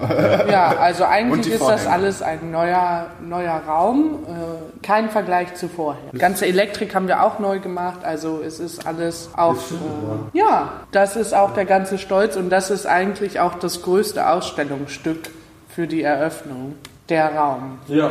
[0.00, 0.26] Also.
[0.50, 4.24] Ja, also eigentlich ist das alles ein neuer, neuer Raum.
[4.26, 6.12] Äh, kein Vergleich zu vorher.
[6.18, 8.00] Ganze Elektrik haben wir auch neu gemacht.
[8.04, 9.72] Also es ist alles auf.
[9.72, 14.28] Äh, ja, das ist auch der ganze Stolz und das ist eigentlich auch das größte
[14.28, 15.30] Ausstellungsstück
[15.68, 16.76] für die Eröffnung.
[17.08, 17.78] Der Raum.
[17.86, 18.10] Ja.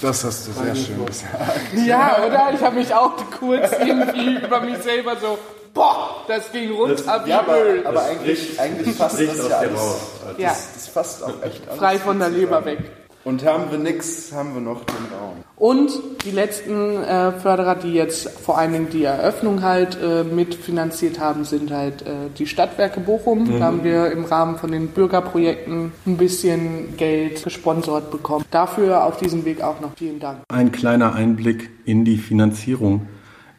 [0.00, 1.34] Das hast du sehr schön gesagt.
[1.74, 2.50] Ja, oder?
[2.54, 5.38] Ich habe mich auch kurz irgendwie über mich selber so,
[5.74, 7.86] boah, das ging runter wie Ja, aber, Öl.
[7.86, 9.80] aber eigentlich, eigentlich fasst riecht das ja alles.
[9.80, 10.00] raus.
[10.38, 10.48] Ja.
[10.48, 11.78] Das, das fasst auch echt alles.
[11.78, 12.28] Frei von der.
[12.30, 12.78] Leber weg.
[13.24, 15.36] Und haben wir nix, haben wir noch den Raum.
[15.56, 15.90] Und
[16.24, 21.44] die letzten äh, Förderer, die jetzt vor allen Dingen die Eröffnung halt äh, mitfinanziert haben,
[21.44, 23.58] sind halt äh, die Stadtwerke Bochum.
[23.58, 28.44] Da haben wir im Rahmen von den Bürgerprojekten ein bisschen Geld gesponsert bekommen.
[28.50, 30.38] Dafür auf diesem Weg auch noch vielen Dank.
[30.48, 33.08] Ein kleiner Einblick in die Finanzierung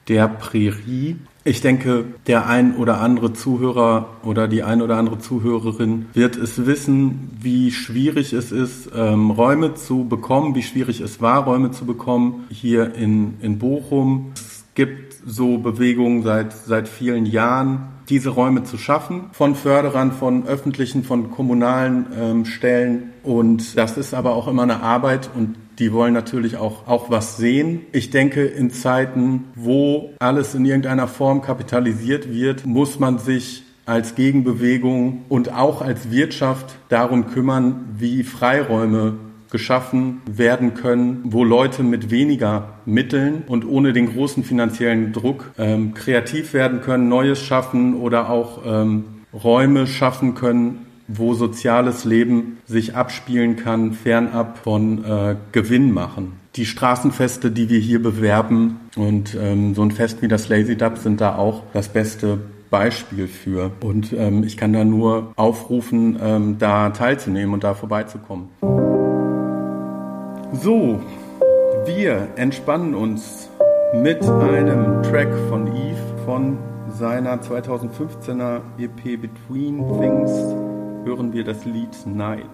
[0.08, 1.18] der Prärie.
[1.46, 6.66] Ich denke, der ein oder andere Zuhörer oder die ein oder andere Zuhörerin wird es
[6.66, 11.86] wissen, wie schwierig es ist, ähm, Räume zu bekommen, wie schwierig es war, Räume zu
[11.86, 14.34] bekommen hier in, in Bochum.
[14.36, 20.46] Es gibt so Bewegungen seit, seit vielen Jahren, diese Räume zu schaffen, von Förderern, von
[20.46, 23.12] öffentlichen, von kommunalen ähm, Stellen.
[23.24, 27.38] Und das ist aber auch immer eine Arbeit und die wollen natürlich auch, auch was
[27.38, 27.82] sehen.
[27.92, 34.14] Ich denke, in Zeiten, wo alles in irgendeiner Form kapitalisiert wird, muss man sich als
[34.14, 39.16] Gegenbewegung und auch als Wirtschaft darum kümmern, wie Freiräume
[39.50, 45.96] geschaffen werden können, wo Leute mit weniger Mitteln und ohne den großen finanziellen Druck ähm,
[45.96, 52.96] kreativ werden können, Neues schaffen oder auch ähm, Räume schaffen können, wo soziales Leben sich
[52.96, 56.34] abspielen kann, fernab von äh, Gewinn machen.
[56.56, 60.98] Die Straßenfeste, die wir hier bewerben und ähm, so ein Fest wie das Lazy Dub
[60.98, 63.72] sind da auch das beste Beispiel für.
[63.82, 68.50] Und ähm, ich kann da nur aufrufen, ähm, da teilzunehmen und da vorbeizukommen.
[70.54, 71.00] So,
[71.86, 73.50] wir entspannen uns
[73.94, 76.58] mit einem Track von Eve von
[76.92, 80.32] seiner 2015er EP Between Things
[81.06, 82.46] hören wir das Lied Night.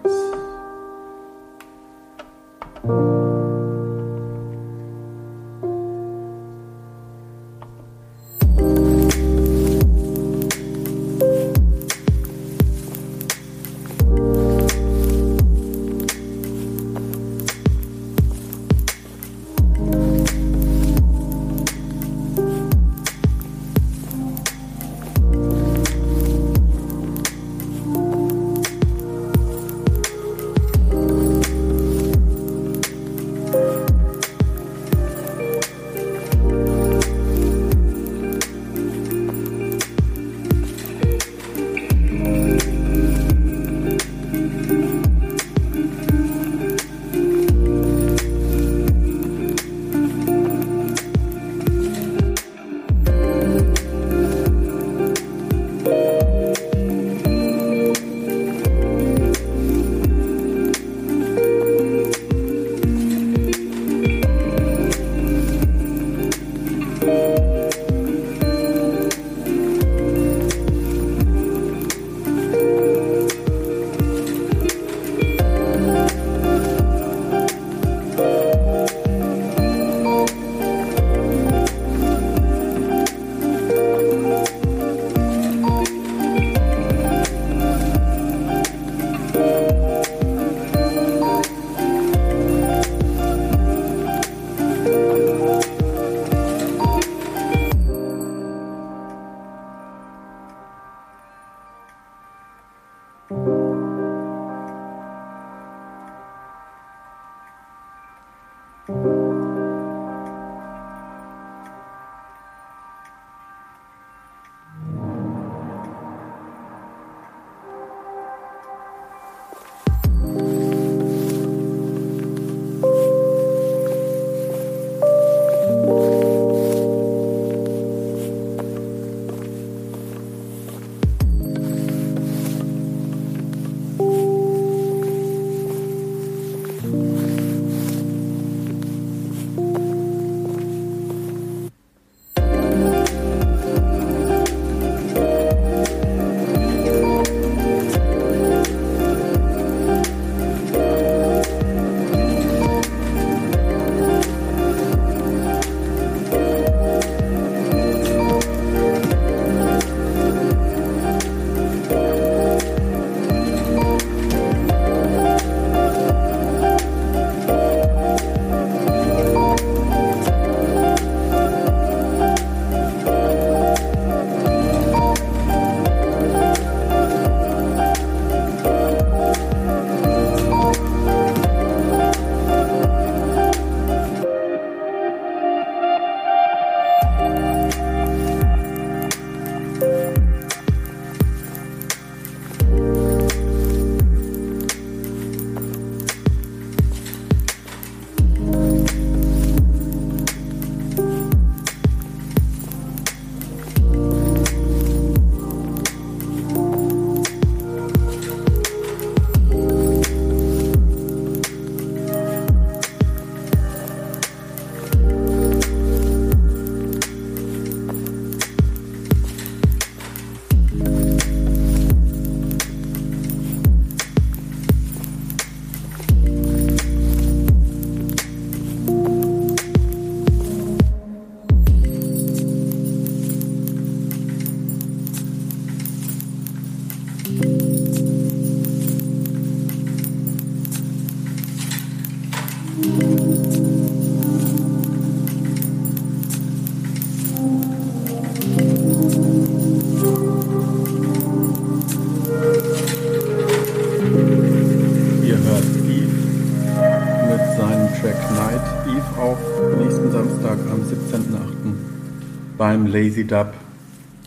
[262.56, 263.52] Beim Lazy Dub.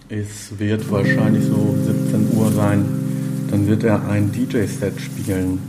[0.10, 2.86] Es wird wahrscheinlich so 17 Uhr sein.
[3.50, 5.60] Dann wird er ein DJ-Set spielen.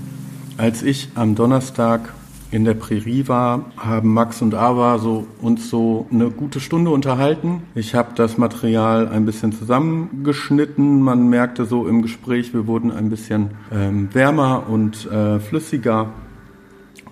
[0.57, 2.13] Als ich am Donnerstag
[2.51, 7.63] in der Prärie war, haben Max und Ava so uns so eine gute Stunde unterhalten.
[7.75, 11.01] Ich habe das Material ein bisschen zusammengeschnitten.
[11.01, 16.11] Man merkte so im Gespräch, wir wurden ein bisschen ähm, wärmer und äh, flüssiger.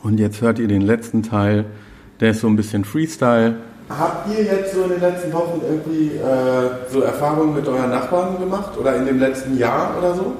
[0.02, 1.66] Und jetzt hört ihr den letzten Teil.
[2.20, 3.56] Der ist so ein bisschen Freestyle.
[3.90, 8.38] Habt ihr jetzt so in den letzten Wochen irgendwie äh, so Erfahrungen mit euren Nachbarn
[8.38, 10.32] gemacht oder in dem letzten Jahr oder so?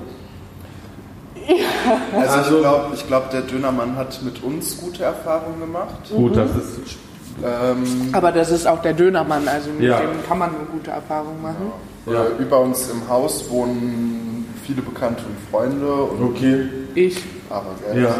[2.14, 5.94] Also, Also- ich glaube, ich glaub, der Dönermann hat mit uns gute Erfahrungen gemacht.
[6.14, 6.96] Gut, das ist
[7.40, 10.00] Ähm, Aber das ist auch der Dönermann, also mit Ja.
[10.00, 11.70] dem kann man eine gute Erfahrung machen.
[12.06, 12.24] Ja.
[12.24, 16.68] äh, Über uns im Haus wohnen viele Bekannte und Freunde und okay.
[16.96, 18.18] Ich, aber selbst.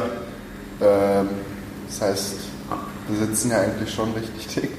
[0.81, 0.87] Ja.
[1.21, 1.29] Ähm,
[1.89, 2.35] das heißt,
[3.09, 4.71] wir sitzen ja eigentlich schon richtig dick.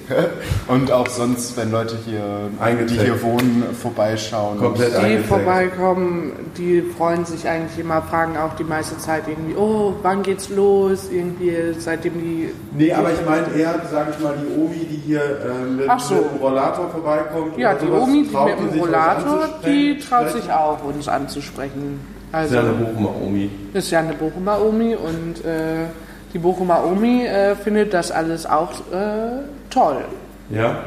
[0.67, 2.49] Und auch sonst, wenn Leute hier,
[2.87, 4.57] die hier wohnen, vorbeischauen.
[4.59, 9.93] Komplett die vorbeikommen, die freuen sich eigentlich immer, fragen auch die meiste Zeit irgendwie, oh,
[10.01, 11.09] wann geht's los?
[11.11, 12.49] Irgendwie, seitdem die.
[12.75, 16.15] Nee, aber ich meine eher, sag ich mal, die Omi, die hier äh, mit, so.
[16.15, 17.57] mit dem Rollator vorbeikommt.
[17.57, 21.99] Ja, die sowas, Omi, die mit dem Rollator, die traut sich auch, uns anzusprechen.
[22.31, 23.49] Das ist Also, ja eine Bochumer Omi.
[23.73, 25.85] ist ja eine Bochumer Omi und äh,
[26.33, 30.05] die Bochumer Omi äh, findet das alles auch äh, toll.
[30.49, 30.77] Ja.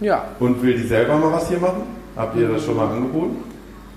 [0.00, 1.82] Ja, Und will die selber mal was hier machen?
[2.16, 3.36] Habt ihr das schon mal angeboten?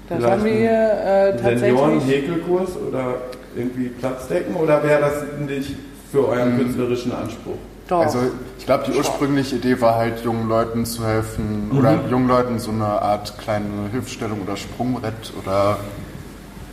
[0.07, 1.59] das Vielleicht haben wir äh, tatsächlich.
[1.59, 3.15] Senioren-Häkelkurs oder
[3.55, 4.55] irgendwie Platzdecken?
[4.55, 5.75] Oder wäre das nicht
[6.11, 7.57] für euren künstlerischen Anspruch?
[7.89, 8.01] Doch.
[8.01, 8.19] Also
[8.57, 12.71] ich glaube, die ursprüngliche Idee war halt, jungen Leuten zu helfen oder jungen Leuten so
[12.71, 15.79] eine Art kleine Hilfestellung oder Sprungbrett oder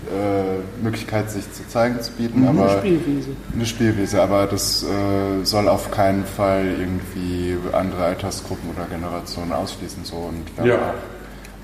[0.06, 2.46] äh, Möglichkeit, sich zu zeigen zu bieten.
[2.46, 3.28] aber Spielwiese.
[3.54, 10.04] Eine Spielwiese, aber das äh, soll auf keinen Fall irgendwie andere Altersgruppen oder Generationen ausschließen.
[10.04, 10.16] So.
[10.16, 10.74] Und wir Ja.
[10.74, 10.82] haben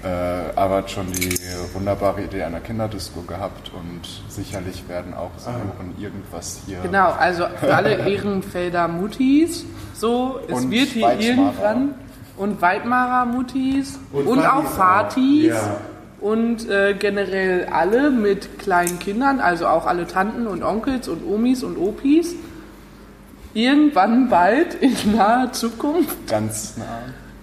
[0.04, 1.38] auch, äh, aber hat schon die
[1.74, 6.78] wunderbare Idee einer Kinderdisco gehabt und sicherlich werden auch Senioren irgendwas hier.
[6.82, 9.64] Genau, also für alle Ehrenfelder Mutis,
[9.94, 11.94] so, es Und wird hier irgendwann
[12.36, 14.76] und Weidmarer Mutis und, Und auch Fatis auch.
[14.76, 15.76] Fatis Ja.
[16.22, 21.62] Und äh, generell alle mit kleinen Kindern, also auch alle Tanten und Onkels und Omis
[21.64, 22.34] und Opis.
[23.54, 26.84] Irgendwann bald in naher Zukunft Ganz nah.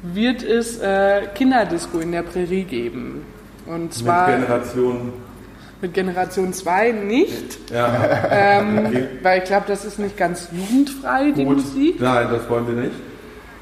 [0.01, 3.25] wird es äh, Kinderdisco in der Prärie geben.
[3.67, 5.13] Und Mit zwar Generation.
[5.81, 8.27] mit Generation 2 nicht, Ja.
[8.31, 9.07] ähm, Okay.
[9.21, 11.57] weil ich glaube, das ist nicht ganz jugendfrei, die Gut.
[11.57, 12.01] Musik.
[12.01, 12.95] Nein, das wollen wir nicht.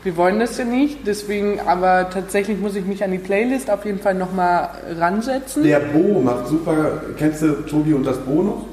[0.04, 3.84] Wir wollen das ja nicht, deswegen, aber tatsächlich muss ich mich an die Playlist auf
[3.86, 5.64] jeden Fall nochmal ransetzen.
[5.64, 7.02] Der Bo macht super.
[7.18, 8.66] Kennst du Tobi und das Bo noch?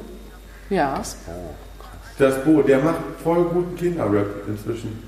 [0.71, 1.01] Ja,
[2.19, 5.03] Das Bo, der macht voll guten Kinderrap inzwischen.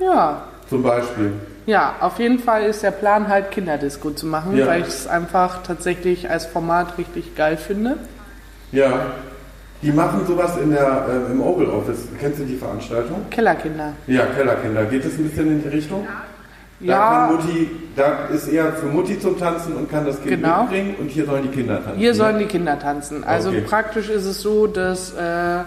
[0.00, 0.42] ja.
[0.70, 1.32] Zum Beispiel.
[1.66, 4.66] Ja, auf jeden Fall ist der Plan halt Kinderdisco zu machen, Ja.
[4.66, 7.98] weil ich es einfach tatsächlich als Format richtig geil finde.
[8.70, 9.06] Ja.
[9.82, 12.06] Die machen sowas in der, äh, im Oval Office.
[12.20, 13.26] Kennst du die Veranstaltung?
[13.30, 13.92] Kellerkinder.
[14.06, 14.84] Ja, Kellerkinder.
[14.84, 16.06] Geht es ein bisschen in die Richtung?
[16.78, 20.42] Da Ja, kann Mutti, da ist eher für Mutti zum Tanzen und kann das Kind
[20.42, 20.62] Genau.
[20.62, 21.98] mitbringen und hier sollen die Kinder tanzen.
[21.98, 23.24] hier sollen die Kinder tanzen.
[23.24, 23.60] Also Okay.
[23.62, 25.60] praktisch ist es so, dass äh,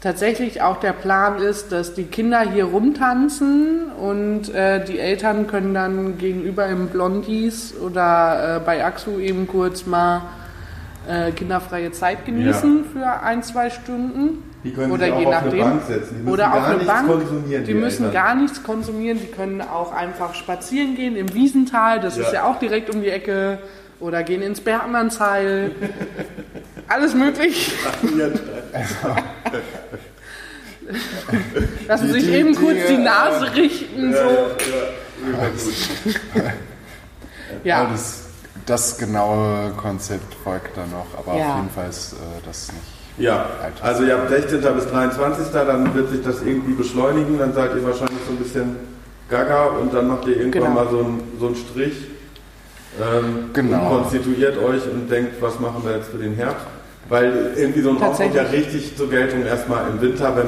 [0.00, 5.74] tatsächlich auch der Plan ist, dass die Kinder hier rumtanzen und äh, die Eltern können
[5.74, 10.22] dann gegenüber im Blondies oder äh, bei Axu eben kurz mal
[11.08, 14.44] äh, kinderfreie Zeit genießen für ein, zwei Stunden.
[14.64, 15.80] Die können oder je auf nachdem.
[16.24, 17.08] Die oder auf eine Bank.
[17.08, 17.64] konsumieren.
[17.64, 18.22] Die müssen Eltern.
[18.22, 19.18] gar nichts konsumieren.
[19.20, 21.98] Die können auch einfach spazieren gehen im Wiesental.
[22.00, 23.58] Das ist ja auch direkt um die Ecke.
[23.98, 25.72] Oder gehen ins Bergmannsheil.
[26.88, 27.72] Alles möglich.
[31.86, 34.12] Lassen Die- sich die eben kurz Dinge, die Nase richten.
[34.12, 34.18] So.
[37.64, 38.21] Ja, Ja, das,
[38.66, 41.50] das genaue Konzept folgt dann noch, aber Ja.
[41.50, 42.82] auf jeden Fall ist äh, das nicht.
[43.18, 43.46] Ja,
[43.82, 44.60] also ihr habt 16.
[44.74, 45.46] bis 23.
[45.52, 47.38] Dann wird sich das irgendwie beschleunigen.
[47.38, 48.76] Dann seid ihr wahrscheinlich so ein bisschen
[49.28, 50.74] gaga und dann macht ihr irgendwann Genau.
[50.74, 51.94] mal so einen, so einen Strich.
[53.00, 53.82] Ähm, Genau.
[53.96, 56.66] Und konstituiert euch und denkt, was machen wir jetzt für den Herbst?
[57.08, 60.46] Weil irgendwie so ein Raum kommt ja richtig zur Geltung erstmal im Winter, wenn,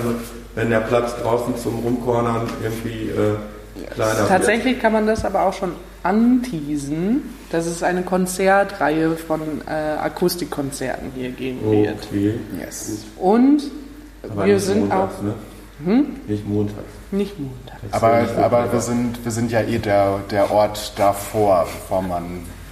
[0.55, 4.29] wenn der Platz draußen zum Rumkornern irgendwie äh, kleiner wird.
[4.29, 7.23] tatsächlich kann man das aber auch schon anteasen,
[7.55, 12.09] dass es eine Konzertreihe von äh, Akustikkonzerten hier geben wird.
[12.11, 12.34] Okay.
[12.61, 13.05] Yes.
[13.16, 13.62] Und
[14.28, 16.05] Aber wir nicht sind montags, auch Ne?
[16.28, 16.86] Nicht montags.
[17.11, 17.78] nicht Montag.
[17.82, 20.50] Das ist ja Aber, nicht so aber wir, sind, wir sind ja eh der, der
[20.52, 22.24] Ort davor, bevor man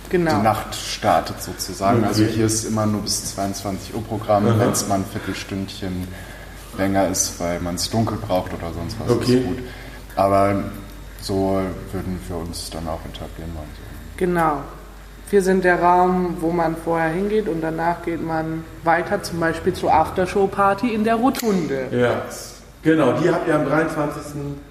[0.09, 0.37] Genau.
[0.37, 1.99] die Nacht startet sozusagen.
[1.99, 2.07] Okay.
[2.09, 6.07] Also hier ist immer nur bis 22 Uhr Programm, wenn es mal ein Viertelstündchen
[6.79, 9.39] länger ist, weil man es dunkel braucht oder sonst was, Okay.
[9.39, 9.59] ist gut.
[10.17, 10.63] Aber
[11.21, 11.61] so
[11.93, 13.51] würden wir uns dann auch etablieren.
[13.55, 13.69] wollen.
[13.77, 13.92] So.
[14.23, 14.59] Genau.
[15.31, 19.73] Wir sind der Raum, wo man vorher hingeht und danach geht man weiter, zum Beispiel
[19.73, 21.87] zur Aftershow-Party in der Rotunde.
[21.91, 22.23] Ja,
[22.85, 24.23] genau, die habt ihr am 23.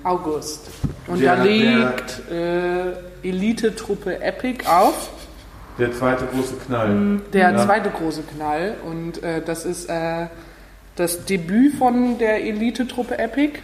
[0.06, 0.70] August.
[1.08, 5.10] Und da legt äh, Elite-Truppe Epic auf,
[5.78, 7.20] Der zweite große Knall.
[7.34, 7.66] der Ja.
[7.66, 8.76] zweite große Knall.
[8.90, 10.28] Und äh, das ist äh,
[10.96, 13.60] das Debüt von der Elite-Truppe Epic.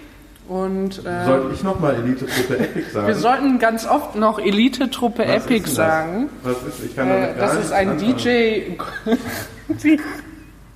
[0.47, 3.07] Und äh, Sollte ich nochmal Elite-Truppe Epic sagen?
[3.07, 6.29] wir sollten ganz oft noch Elite-Truppe Epic sagen.
[6.43, 6.85] Was ist?
[6.85, 8.15] Ich kann damit Äh, gar das ist ein anfangen.
[8.17, 9.97] DJ.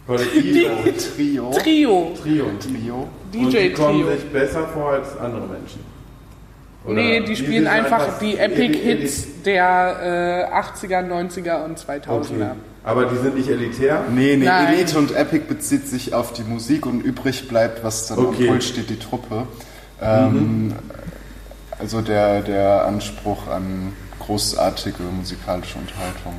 [0.07, 0.67] Kollektiv.
[1.15, 1.51] Trio.
[1.51, 2.11] Trio.
[2.21, 2.45] Trio.
[2.59, 3.07] Trio.
[3.33, 5.79] Und die kommen sich besser vor als andere Menschen.
[6.83, 12.09] Oder Nee, die spielen sind einfach die Eli- Epic-Hits der äh, 80er, 90er und 2000er.
[12.09, 12.35] Okay.
[12.83, 14.03] Aber die sind nicht elitär?
[14.09, 14.73] Nee, nee, Nein.
[14.73, 18.43] Elite und Epic bezieht sich auf die Musik und übrig bleibt, was dann Okay.
[18.43, 19.43] am Pult steht, die Truppe.
[20.01, 20.73] Ähm,
[21.79, 26.33] Also der, der Anspruch an großartige musikalische Unterhaltung.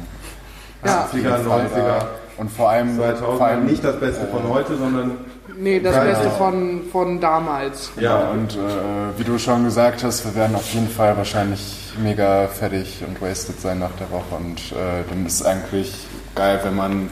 [0.84, 1.04] Ja.
[1.04, 2.08] Auf jeden 80er, Fall 90er, da.
[2.38, 5.12] Und vor allem, 2000 vor allem nicht das Beste von heute, sondern
[5.58, 6.30] Nee, das Ja, Beste ja.
[6.30, 7.90] von, von damals.
[7.96, 8.30] Ja, ja.
[8.30, 13.02] und äh, wie du schon gesagt hast, wir werden auf jeden Fall wahrscheinlich mega fertig
[13.06, 14.34] und wasted sein nach der Woche.
[14.36, 17.10] Und äh, dann ist eigentlich geil, wenn man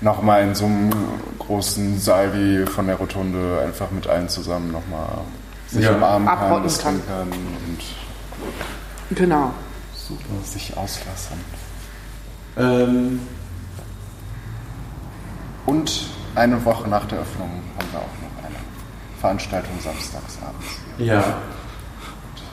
[0.00, 0.90] nochmal in so einem
[1.38, 5.08] großen Saal wie von der Rotunde einfach mit allen zusammen nochmal
[5.68, 5.92] sich Ja.
[5.94, 7.00] umarmen kann, was kann.
[7.06, 9.50] trinken kann und Genau.
[10.44, 11.38] sich auslassen.
[12.58, 13.20] ähm,
[15.66, 17.48] Und eine Woche nach der Öffnung
[17.78, 18.56] haben wir auch noch eine
[19.20, 20.66] Veranstaltung samstags abends.
[20.98, 21.36] ja.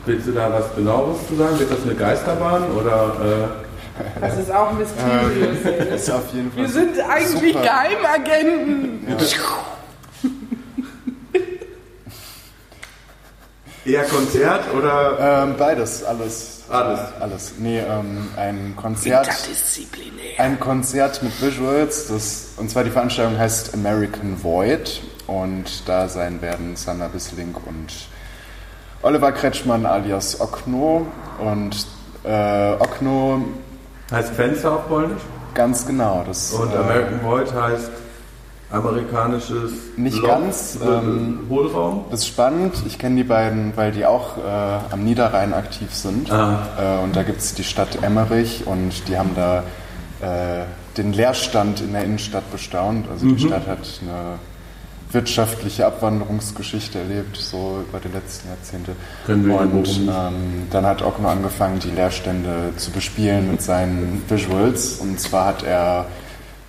[0.06, 1.60] Willst du da was genaueres zu sagen?
[1.60, 3.52] Wird das eine Geisterbahn oder
[4.20, 5.58] Das ist auch mysteriös.
[5.96, 7.62] Ist auf jeden Fall Wir sind eigentlich super.
[7.62, 9.08] Geheimagenten.
[13.86, 16.64] äh, eher Konzert oder Ähm, beides, alles.
[16.70, 17.00] Alles.
[17.20, 17.54] Alles.
[17.58, 19.28] Nee, ähm, ein Konzert.
[19.28, 20.40] Interdisziplinär.
[20.40, 26.42] Ein Konzert mit Visuals, das, und zwar die Veranstaltung heißt American Void und da sein
[26.42, 27.92] werden Sander Bissling und
[29.04, 31.06] Oliver Kretschmann alias Okno
[31.40, 31.86] und
[32.24, 33.42] äh, Okno
[34.12, 35.22] heißt Fenster auf Polnisch?
[35.54, 37.90] ganz genau, das Und äh, American Void heißt
[38.72, 42.06] amerikanisches Nicht Loch, ganz, äh, ähm, Hohlraum.
[42.10, 42.74] Das ist spannend.
[42.88, 44.42] Ich kenne die beiden, weil die auch äh,
[44.94, 46.32] am Niederrhein aktiv sind.
[46.32, 46.60] Ah.
[46.80, 49.64] Äh, und da gibt es die Stadt Emmerich und die haben da
[50.22, 50.64] äh,
[50.98, 53.08] den Leerstand in der Innenstadt bestaunt.
[53.12, 53.36] Also Mhm.
[53.36, 54.40] die Stadt hat eine
[55.14, 58.92] wirtschaftliche Abwanderungsgeschichte erlebt, so über die letzten Jahrzehnte.
[59.28, 64.98] Und ähm, dann hat Okno angefangen, die Leerstände zu bespielen mit seinen Visuals.
[65.00, 66.06] Und zwar hat er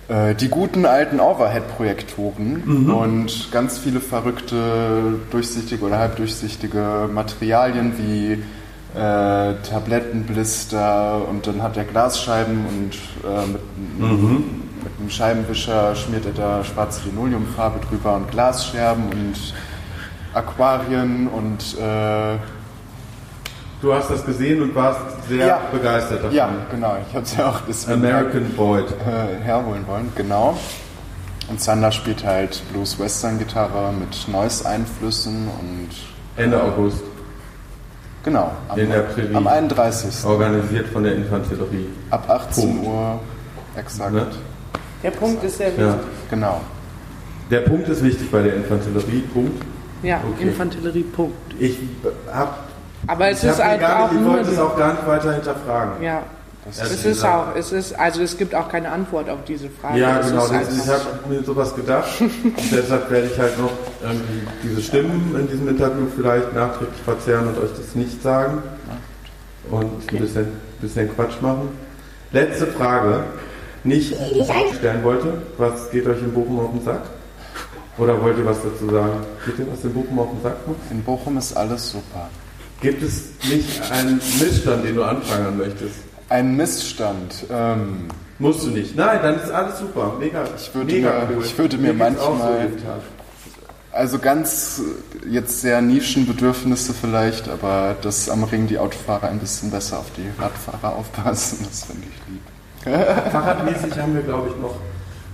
[0.09, 2.93] äh, die guten alten Overhead-Projektoren Mhm.
[2.93, 8.33] und ganz viele verrückte, durchsichtige oder halbdurchsichtige Materialien wie
[8.95, 12.93] äh, Tablettenblister und dann hat er Glasscheiben und
[13.27, 13.61] äh, mit,
[13.99, 14.43] Mhm.
[14.83, 19.53] Mit einem Scheibenwischer schmiert er da schwarze Linoleumfarbe drüber und Glasscherben und
[20.33, 22.37] Aquarien und äh,
[23.81, 25.61] Du hast das gesehen und warst sehr Ja.
[25.71, 26.31] begeistert davon.
[26.35, 28.85] ja, genau, ich habe es ja auch deswegen American Void.
[28.91, 30.57] äh, herholen wollen, genau.
[31.49, 35.89] Und Sander spielt halt Blues-Western-Gitarre mit Noise-Einflüssen und
[36.41, 37.03] Ende August.
[38.23, 39.35] genau, am, In der Prärie.
[39.35, 40.23] am 31.
[40.25, 41.89] Organisiert von der Infanterie.
[42.09, 42.87] Ab 18 Punkt.
[42.87, 43.19] Uhr
[43.75, 44.13] exakt.
[44.13, 44.27] Ne?
[45.03, 45.85] Der Punkt ist sehr wichtig.
[45.85, 45.99] Ja.
[46.29, 46.61] Genau.
[47.51, 49.23] Der Punkt ist wichtig bei der Infanterie.
[49.33, 49.61] Punkt.
[50.01, 50.43] Ja, Okay.
[50.49, 51.35] Infanterie, Punkt.
[51.59, 51.77] Ich
[52.33, 52.67] hab,
[53.07, 54.33] Aber es ich, ist halt gar auch nicht, ich nur...
[54.35, 56.01] wollte es auch gar nicht weiter hinterfragen.
[56.03, 56.23] ja,
[56.65, 57.35] Ehrlich es ist gesagt.
[57.35, 59.99] auch, es ist, also es gibt auch keine Antwort auf diese Frage.
[59.99, 60.43] Ja, Es genau.
[60.45, 60.91] ist Das, einfach- ich
[61.23, 62.07] habe mir sowas gedacht.
[62.21, 67.47] und deshalb werde ich halt noch irgendwie diese Stimmen in diesem Interview vielleicht nachträglich verzerren
[67.49, 68.63] und euch das nicht sagen.
[69.69, 70.47] Und ein bisschen,
[70.81, 71.69] bisschen Quatsch machen.
[72.31, 73.23] Letzte Frage.
[73.83, 74.13] Nicht,
[74.77, 75.41] stellen wollte.
[75.57, 77.01] Was geht euch in Bochum auf den Sack?
[77.97, 79.17] Oder wollt ihr was dazu sagen?
[79.45, 80.67] Geht ihr was in Bochum auf den Sack?
[80.67, 80.79] Max?
[80.89, 82.29] In Bochum ist alles super.
[82.81, 85.95] Gibt es nicht einen Missstand, den du anfangen möchtest?
[86.29, 87.45] Ein Missstand.
[87.51, 88.07] Ähm,
[88.39, 88.95] Musst du nicht.
[88.95, 90.13] Nein, dann ist alles super.
[90.19, 90.43] Mega.
[90.57, 91.43] Ich würde mega mir- cool.
[91.45, 92.69] ich würde mir auch manchmal-
[93.91, 94.81] also ganz
[95.23, 100.07] äh, jetzt sehr Nischenbedürfnisse vielleicht, aber dass am Ring die Autofahrer ein bisschen besser auf
[100.17, 102.41] die Radfahrer aufpassen, das finde ich lieb.
[103.31, 104.75] Fahrradmäßig haben wir, glaube ich, noch.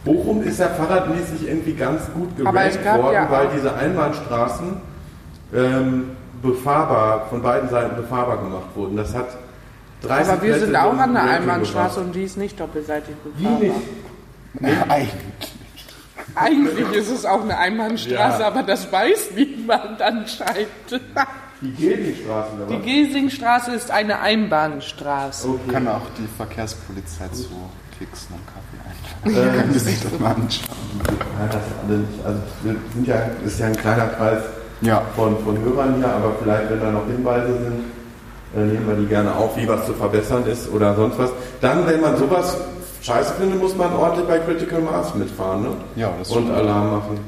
[0.05, 4.77] Bochum ist ja fahrradmäßig irgendwie ganz gut gerankt worden, ja weil diese Einbahnstraßen
[5.53, 8.95] ähm, befahrbar, von beiden Seiten befahrbar gemacht wurden.
[8.95, 9.27] Das hat
[10.03, 12.05] 30 Aber wir Plätze sind auch an der Einbahnstraße gebracht.
[12.07, 13.67] und die ist nicht doppelseitig Wie befahrbar.
[14.61, 14.89] nicht?
[14.89, 15.53] Eigentlich.
[16.35, 18.47] Eigentlich ist es auch eine Einbahnstraße, Ja.
[18.47, 20.67] aber das weiß niemand anscheinend.
[21.61, 22.85] Die Gelbingstraßen, oder Die was?
[22.85, 25.47] Giesingstraße ist eine Einbahnstraße.
[25.49, 25.71] Okay.
[25.73, 27.47] Kann auch die Verkehrspolizei zu
[27.97, 29.59] Keksen und Kaffee einladen.
[29.59, 30.77] Können Sie sich das mal anschauen.
[31.05, 32.25] Ja, das alle nicht.
[32.25, 34.43] Also wir sind ja, das ist ja ein kleiner Kreis
[34.81, 35.01] Ja.
[35.17, 37.83] von, von Hörern hier, aber vielleicht, wenn da noch Hinweise sind,
[38.55, 41.31] äh, nehmen wir die gerne auf, wie was zu verbessern ist oder sonst was.
[41.59, 42.57] Dann, wenn man sowas
[43.01, 45.69] scheiße findet, muss man ordentlich bei Critical Mass mitfahren ne?
[45.97, 46.49] Ja, das und.
[46.49, 47.19] Alarm machen.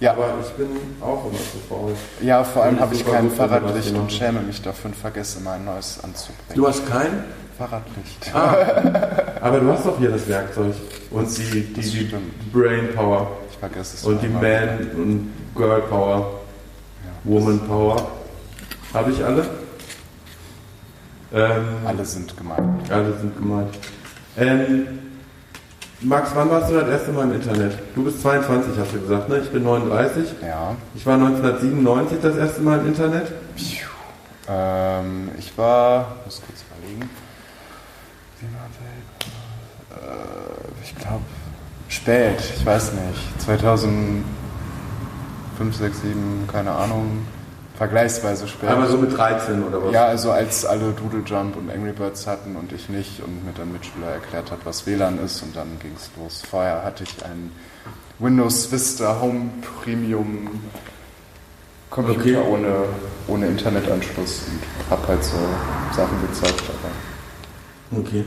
[0.00, 0.12] Ja.
[0.12, 0.68] Aber ich bin
[1.00, 1.92] auch immer zu faul.
[2.22, 5.54] Ja, vor allem habe ich kein Fahrradlicht hier und schäme mich dafür und vergesse mal
[5.54, 6.54] ein neues anzubringen.
[6.54, 7.24] Du hast kein,
[7.58, 8.34] Fahrradlicht.
[8.34, 10.74] aber du hast doch hier das Werkzeug
[11.10, 12.52] und die, die, die stimmt.
[12.52, 14.28] Brain Power Ich vergesse es und die.
[14.28, 16.40] Man und Girl Power,
[17.24, 18.08] Woman Power.
[18.94, 19.46] Habe ich alle?
[21.32, 22.90] Ähm, Alle sind gemeint.
[22.90, 23.78] Alle sind gemeint.
[24.36, 24.86] Ähm,
[26.02, 27.78] Max, wann warst du das erste Mal im Internet?
[27.94, 29.38] Du bist 22, hast du gesagt, ne?
[29.38, 30.30] Ich bin 39.
[30.40, 30.74] Ja.
[30.94, 33.30] Ich war 1997 das erste Mal im Internet.
[34.48, 37.10] Ähm, ich war, muss kurz überlegen.
[39.90, 41.24] Äh, ich glaube,
[41.88, 43.42] spät, ich weiß nicht.
[43.42, 44.24] 2005,
[45.76, 47.26] 6, 7, keine Ahnung.
[47.80, 48.68] Vergleichsweise spät.
[48.68, 49.94] Aber so mit 13 oder was?
[49.94, 53.54] Ja, also als alle Doodle Jump und Angry Birds hatten und ich nicht und mir
[53.54, 56.42] dann Mitschüler erklärt hat, was WLAN ist und dann ging es los.
[56.46, 57.52] Vorher hatte ich einen
[58.18, 59.48] Windows Vista Home
[59.82, 60.60] Premium
[61.88, 62.36] Computer Okay.
[62.36, 62.84] ohne,
[63.28, 65.38] ohne Internetanschluss und hab halt so
[65.96, 66.62] Sachen gezockt.
[66.68, 68.26] Aber Okay.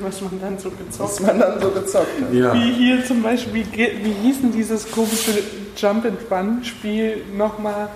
[0.00, 2.32] Was man dann so gezockt was man dann so gezockt hat.
[2.32, 2.54] Ja.
[2.54, 5.42] Wie hier zum Beispiel, wie hieß denn dieses komische
[5.76, 7.90] Jump-and-Run-Spiel nochmal,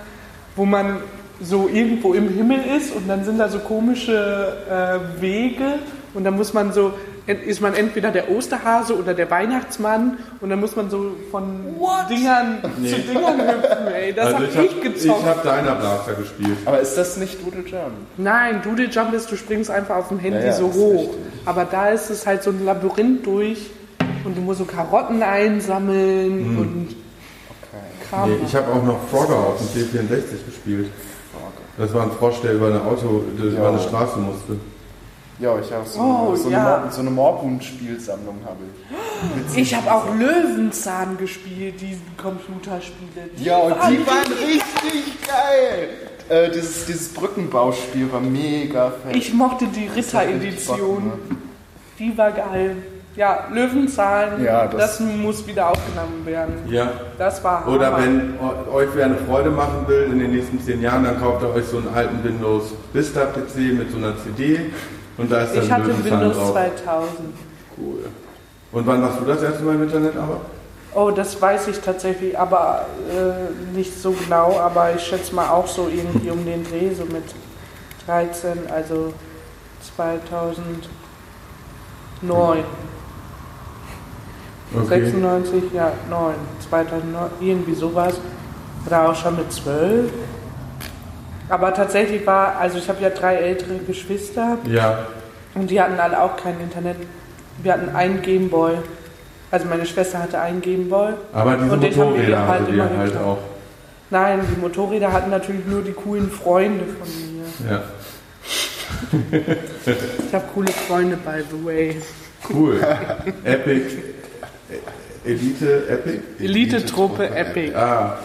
[0.58, 0.96] wo man
[1.40, 5.78] so irgendwo im Himmel ist und dann sind da so komische äh, Wege
[6.14, 6.92] und dann muss man so,
[7.26, 11.44] ist man entweder der Osterhase oder der Weihnachtsmann und dann muss man so von
[12.10, 14.12] Dingern zu Dingern hüpfen, ey.
[14.12, 15.24] Das also hab ich ich, habe gezockt.
[15.26, 16.58] hab Diner Blaster gespielt.
[16.64, 17.92] Aber ist das nicht Doodle Jump?
[18.16, 21.14] Nein, Doodle Jump ist, du springst einfach auf dem Handy Ja, ja, so hoch.
[21.44, 23.70] Aber da ist es halt so ein Labyrinth durch
[24.24, 26.96] und du musst so Karotten einsammeln und
[28.10, 28.30] Kram.
[28.30, 30.90] Nee, ich habe auch noch Frogger auf dem C64 gespielt.
[31.76, 33.68] Das war ein Frosch, der über eine Auto, der über Ja.
[33.68, 34.56] eine Straße musste.
[35.38, 36.78] Ja, ich habe so, Oh, so, ja.
[36.82, 38.56] eine, so eine Morbund-Spielsammlung habe
[39.52, 39.56] ich.
[39.56, 43.30] Ich habe auch Löwenzahn gespielt, die Computerspiele.
[43.38, 45.88] Die Ja, und waren die waren richtig geil.
[46.28, 49.14] Äh, dieses, dieses Brückenbauspiel war mega fett.
[49.14, 51.12] Ich mochte die Ritter-Edition.
[52.00, 52.76] Die war geil.
[53.18, 56.54] Ja, Löwenzahn, Ja, das, das- muss wieder aufgenommen werden.
[56.68, 56.92] Ja.
[57.18, 57.74] Das war Hammer.
[57.74, 61.18] Oder wenn eu- euch wer eine Freude machen will in den nächsten zehn Jahren, dann
[61.20, 64.70] kauft ihr euch so einen alten Windows Vista PC mit so einer CD
[65.16, 66.52] und da ist dann Ich hatte Löwenzahn Windows drauf.
[66.52, 67.10] 2000.
[67.76, 68.04] Cool.
[68.70, 70.40] Und wann warst du das erste Mal im Internet aber?
[70.94, 74.60] Oh, das weiß ich tatsächlich, aber äh, nicht so genau.
[74.60, 77.24] Aber ich schätze mal auch so irgendwie um den Dreh, so mit
[78.06, 79.12] 13, also
[79.96, 82.62] 2009.
[84.72, 86.34] 96, ja, 9,
[86.68, 88.14] 2009, irgendwie sowas.
[88.86, 90.10] Oder auch schon mit 12.
[91.48, 95.06] Aber tatsächlich war, also ich habe ja drei ältere Geschwister Ja.
[95.54, 96.96] und die hatten alle auch kein Internet.
[97.62, 98.74] Wir hatten einen Gameboy.
[99.50, 101.14] Also meine Schwester hatte einen Gameboy.
[101.32, 103.38] Aber diese Und den haben wir Motorräder halt hattet immer ihr halt auch.
[104.10, 107.70] Nein, die Motorräder hatten natürlich nur die coolen Freunde von mir.
[107.70, 107.82] Ja.
[110.26, 112.02] Ich habe coole Freunde, by the way.
[112.50, 112.80] Cool.
[113.44, 113.86] Epic.
[115.24, 116.20] Elite Epic?
[116.38, 117.74] Elite-Truppe Epic.
[117.74, 118.18] Ah,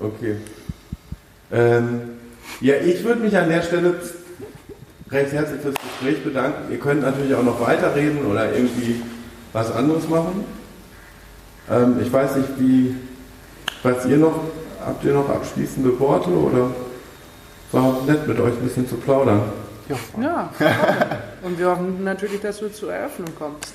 [0.00, 0.36] okay.
[1.52, 2.00] Ähm,
[2.60, 3.94] ja, ich würde mich an der Stelle
[5.10, 6.70] recht herzlich fürs Gespräch bedanken.
[6.70, 9.02] Ihr könnt natürlich auch noch weiterreden oder irgendwie
[9.52, 10.44] was anderes machen.
[11.70, 12.94] Ähm, ich weiß nicht, wie,
[13.82, 14.40] was ihr noch,
[14.84, 16.70] habt ihr noch abschließende Worte oder
[17.72, 19.42] war nett mit euch ein bisschen zu plaudern?
[20.20, 20.50] Ja.
[21.42, 23.72] Und wir hoffen natürlich, dass du zur Eröffnung kommst.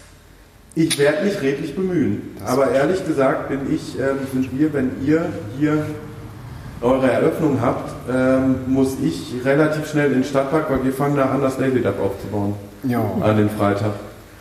[0.76, 2.36] Ich werde mich redlich bemühen.
[2.46, 5.26] Aber ehrlich gesagt bin ich, ähm, sind wir, wenn ihr
[5.60, 5.86] hier
[6.82, 11.26] eure Eröffnung habt, ähm, muss ich relativ schnell in den Stadtpark, weil wir fangen da
[11.26, 12.56] an, das Lazy Dub aufzubauen.
[12.84, 13.02] Ja.
[13.22, 13.94] An den Freitag.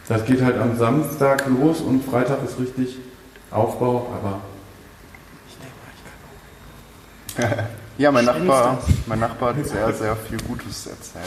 [0.09, 2.99] Das geht halt am Samstag los und Freitag ist richtig
[3.51, 4.41] Aufbau, aber
[7.99, 11.24] Ja, mein Nachbar, mein Nachbar hat sehr, sehr viel Gutes erzählt.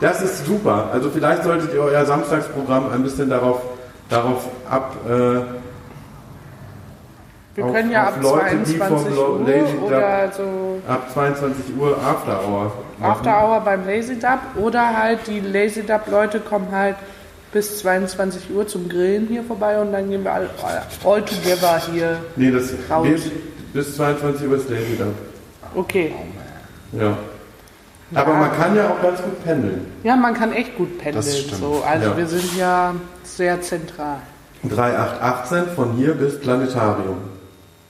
[0.00, 0.90] Das ist super.
[0.92, 3.60] Also vielleicht solltet ihr euer Samstagsprogramm ein bisschen darauf,
[4.10, 4.96] darauf ab.
[5.06, 5.58] Äh,
[7.56, 10.80] Wir Auf- können ja ab Leute, die 22 vom Lo- Uhr Lazy Dub- oder so
[10.88, 12.72] ab 22 Uhr After Hour.
[12.98, 13.10] machen.
[13.10, 16.96] After Hour beim Lazy Dub oder halt die Lazy Dub Leute kommen halt
[17.52, 20.48] bis 22 Uhr zum Grillen hier vorbei und dann gehen wir all,
[21.04, 22.18] all together hier.
[22.36, 23.04] Nee, das Raus.
[23.06, 25.14] geht bis 22 Uhr ist Lazy Dub.
[25.74, 26.14] Okay.
[26.92, 27.16] Ja.
[28.14, 29.86] Aber man kann ja auch ganz gut pendeln.
[30.02, 31.16] Ja, man kann echt gut pendeln.
[31.24, 31.60] Das stimmt.
[31.60, 31.82] So.
[31.86, 32.16] Also Ja.
[32.16, 32.94] wir sind ja
[33.24, 34.16] sehr zentral.
[34.64, 37.18] 3818 von hier bis Planetarium.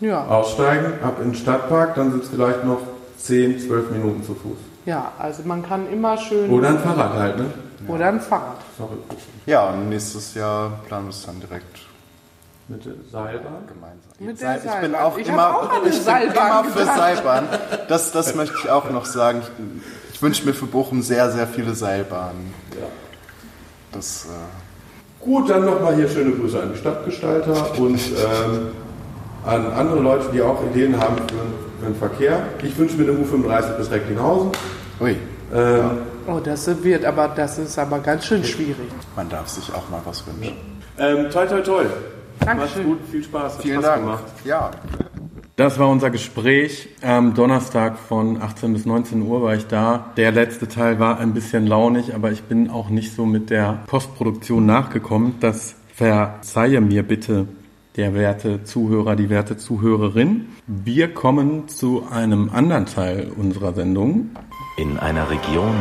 [0.01, 2.79] Ja, Aussteigen, ab in den Stadtpark, dann sind es vielleicht noch
[3.19, 4.57] 10, 12 Minuten zu Fuß.
[4.87, 7.47] ja, also man kann immer schön Oder ein Fahrrad halt, ne?
[7.87, 8.57] oder ein Fahrrad.
[8.79, 8.97] Sorry.
[9.47, 11.81] Ja, und nächstes Jahr planen wir es dann direkt
[12.69, 13.67] Mit der Seilbahn.
[13.67, 14.11] gemeinsam.
[14.21, 14.95] Mit der ich bin Seilbahn.
[15.03, 16.97] auch Ich immer, auch ich bin Seilbahn immer für gedacht.
[16.97, 17.45] Seilbahn.
[17.89, 19.43] Das, das möchte ich auch noch sagen.
[19.43, 19.51] Ich,
[20.21, 22.53] ich wünsche mir für Bochum sehr, sehr viele Seilbahnen.
[23.91, 28.69] Das, äh, Gut, dann nochmal hier schöne Grüße an die Stadtgestalter und ähm,
[29.47, 31.25] an andere Leute, die auch Ideen haben für,
[31.81, 32.43] für den Verkehr.
[32.63, 34.51] Ich wünsche mir eine U35 bis Recklinghausen.
[35.01, 35.17] ui,
[35.55, 35.91] Ähm,
[36.27, 38.77] Oh, das wird aber, das ist aber ganz schön schwierig.
[39.17, 40.55] man darf sich auch mal was wünschen.
[40.99, 41.85] ähm, toi, toi, toi.
[41.85, 42.85] Macht's Dankeschön.
[42.85, 43.55] gut, viel Spaß.
[43.55, 44.03] Hat Vielen Spaß Dank.
[44.05, 44.25] gemacht.
[44.45, 44.71] Ja,
[45.61, 46.89] Das war unser Gespräch.
[47.03, 50.07] Am Donnerstag von 18 bis 19 Uhr war ich da.
[50.17, 53.81] Der letzte Teil war ein bisschen launig, aber ich bin auch nicht so mit der
[53.87, 55.35] Postproduktion nachgekommen.
[55.41, 57.47] Das verzeihe mir bitte
[57.97, 60.47] der werte Zuhörer, die werte Zuhörerin.
[60.67, 64.31] Wir kommen zu einem anderen Teil unserer Sendung.
[64.79, 65.77] In einer Region,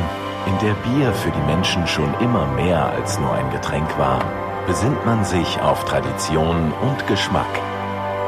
[0.46, 4.26] in der Bier für die Menschen schon immer mehr als nur ein Getränk war,
[4.68, 7.48] besinnt man sich auf Tradition und Geschmack.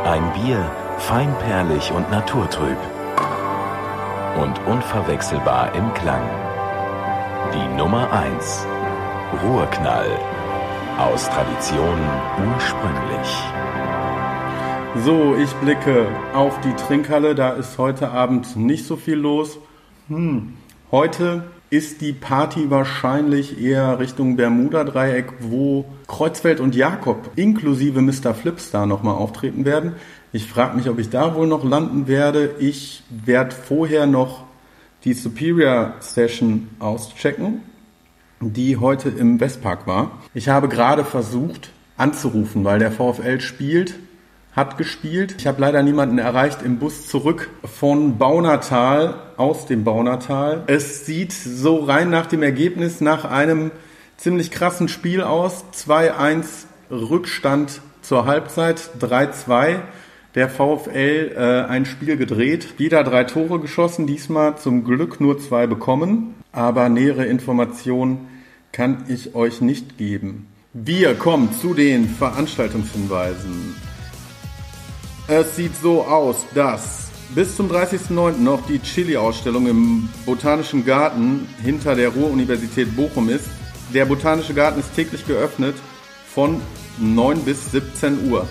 [0.05, 0.65] Ein Bier,
[1.07, 2.77] feinperlig und naturtrüb.
[4.39, 6.23] Und unverwechselbar im Klang.
[7.53, 8.65] Die Nummer 1.
[9.43, 10.07] Ruhrknall.
[10.99, 11.99] Aus Tradition
[12.53, 13.43] ursprünglich.
[15.03, 17.33] So, ich blicke auf die Trinkhalle.
[17.33, 19.57] Da ist heute Abend nicht so viel los.
[20.07, 20.53] Hm.
[20.91, 28.33] Heute ist die Party wahrscheinlich eher Richtung Bermuda-Dreieck, wo Kreuzfeld und Jakob inklusive Mr.
[28.33, 29.95] Flipstar nochmal auftreten werden.
[30.33, 32.55] Ich frage mich, ob ich da wohl noch landen werde.
[32.59, 34.43] Ich werde vorher noch
[35.03, 37.61] die Superior Session auschecken,
[38.39, 40.11] die heute im Westpark war.
[40.33, 43.95] Ich habe gerade versucht anzurufen, weil der VfL spielt
[44.55, 45.35] hat gespielt.
[45.37, 50.63] Ich habe leider niemanden erreicht im Bus zurück von Baunatal, aus dem Baunatal.
[50.67, 53.71] Es sieht so rein nach dem Ergebnis nach einem
[54.17, 55.63] ziemlich krassen Spiel aus.
[55.73, 56.45] 2-1
[56.91, 59.79] Rückstand zur Halbzeit, 3-2.
[60.33, 65.67] Der VfL äh, ein Spiel gedreht, wieder drei Tore geschossen, diesmal zum Glück nur zwei
[65.67, 68.29] bekommen, aber nähere Informationen
[68.71, 70.47] kann ich euch nicht geben.
[70.73, 73.75] Wir kommen zu den Veranstaltungshinweisen.
[75.27, 78.37] Es sieht so aus, dass bis zum 30.09.
[78.37, 83.49] noch die Chili-Ausstellung im Botanischen Garten hinter der Ruhr-Universität Bochum ist.
[83.93, 85.75] Der Botanische Garten ist täglich geöffnet
[86.33, 86.61] von
[86.99, 88.47] 9 bis 17 Uhr.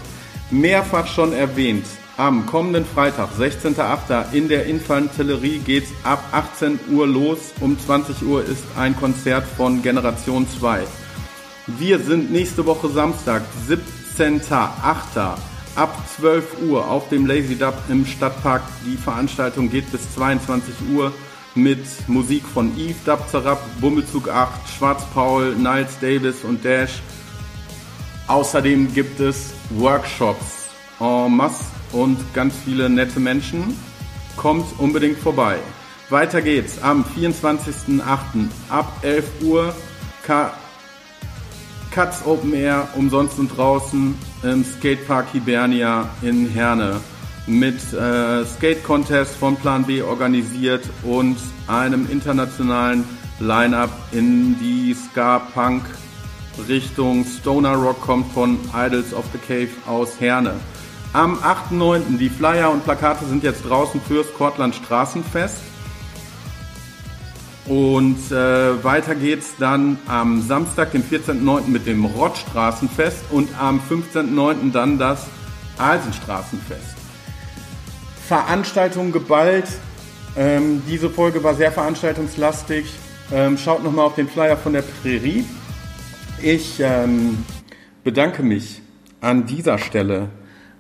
[0.51, 1.87] Mehrfach schon erwähnt,
[2.17, 4.33] am kommenden Freitag, 16.08.
[4.33, 7.53] in der Infanterie geht's ab 18 Uhr los.
[7.61, 10.83] Um 20 Uhr ist ein Konzert von Generation 2.
[11.67, 15.37] Wir sind nächste Woche Samstag, 17.08.
[15.77, 18.63] ab 12 Uhr auf dem Lazy Dub im Stadtpark.
[18.85, 21.13] Die Veranstaltung geht bis 22 Uhr
[21.55, 27.01] mit Musik von Eve, Dub Zarab, Bummelzug 8, Schwarzpaul, Niles Davis und Dash.
[28.31, 30.69] Außerdem gibt es Workshops
[31.01, 33.77] en masse und ganz viele nette Menschen.
[34.37, 35.57] Kommt unbedingt vorbei.
[36.11, 38.01] Weiter geht's am 24.08.
[38.69, 39.75] ab 11 Uhr.
[40.25, 40.55] Ka
[41.91, 44.15] Katz Open Air umsonst und draußen
[44.45, 47.01] im Skatepark Hibernia in Herne
[47.49, 53.05] mit äh, Skate Contest von Plan B organisiert und einem internationalen
[53.41, 55.83] Line-up in die Ska-Punk
[56.69, 60.55] Richtung Stoner Rock kommt von Idols of the Cave aus Herne.
[61.13, 62.19] Am 8.9.
[62.19, 65.57] die Flyer und Plakate sind jetzt draußen fürs Kortland Straßenfest.
[67.67, 71.69] Und äh, weiter geht's dann am Samstag, den 14.9.
[71.69, 74.73] mit dem Rottstraßenfest und am 15.9.
[74.73, 75.27] dann das
[75.79, 76.97] Alsenstraßenfest.
[78.27, 79.69] Veranstaltung geballt.
[80.37, 82.87] Ähm, diese Folge war sehr veranstaltungslastig.
[83.33, 85.45] Ähm, schaut nochmal auf den Flyer von der Prärie.
[86.43, 87.45] Ich ähm,
[88.03, 88.81] bedanke mich
[89.21, 90.31] an dieser Stelle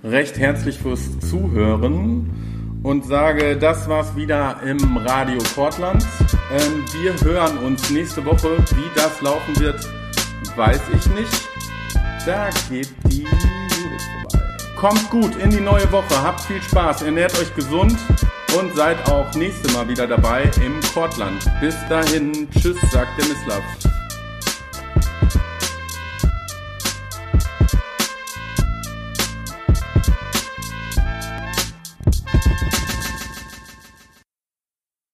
[0.03, 6.03] recht herzlich fürs Zuhören und sage, das war's wieder im Radio Portland.
[6.51, 8.57] Ähm, wir hören uns nächste Woche.
[8.75, 9.87] Wie das laufen wird,
[10.57, 11.49] weiß ich nicht.
[12.25, 14.47] Da geht die Judith vorbei.
[14.77, 17.99] Kommt gut in die neue Woche, habt viel Spaß, ernährt euch gesund
[18.59, 21.45] und seid auch nächste Mal wieder dabei im Portland.
[21.61, 24.00] Bis dahin, tschüss, sagt der Mislav.